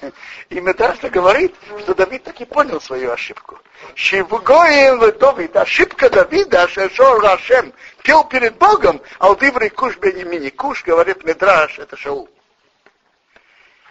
И 0.50 0.60
Медаша 0.60 1.08
говорит, 1.10 1.54
что 1.80 1.94
Давид 1.94 2.24
так 2.24 2.40
и 2.40 2.44
понял 2.44 2.80
свою 2.80 3.12
ошибку. 3.12 3.58
Шивгоем 3.94 5.00
Давид, 5.18 5.56
ошибка 5.56 6.10
Давида, 6.10 6.68
Шешор 6.68 7.22
Рашем, 7.22 7.72
пел 8.02 8.24
перед 8.24 8.56
Богом, 8.56 9.00
а 9.18 9.26
Алдиврий 9.26 9.70
Куш 9.70 9.96
Бенемини 9.96 10.50
Куш, 10.50 10.84
говорит 10.84 11.24
Медраш, 11.24 11.78
это 11.78 11.96
Шаул. 11.96 12.28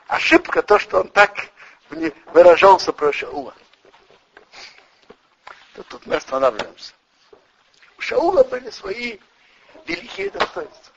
Ошибка 0.07 0.61
то, 0.61 0.77
что 0.79 1.01
он 1.01 1.09
так 1.09 1.47
выражался 2.27 2.93
про 2.93 3.11
Шаула. 3.11 3.53
Тут 5.73 6.05
мы 6.05 6.15
останавливаемся. 6.15 6.93
У 7.97 8.01
Шаула 8.01 8.43
были 8.43 8.69
свои 8.69 9.19
великие 9.85 10.29
достоинства. 10.29 10.93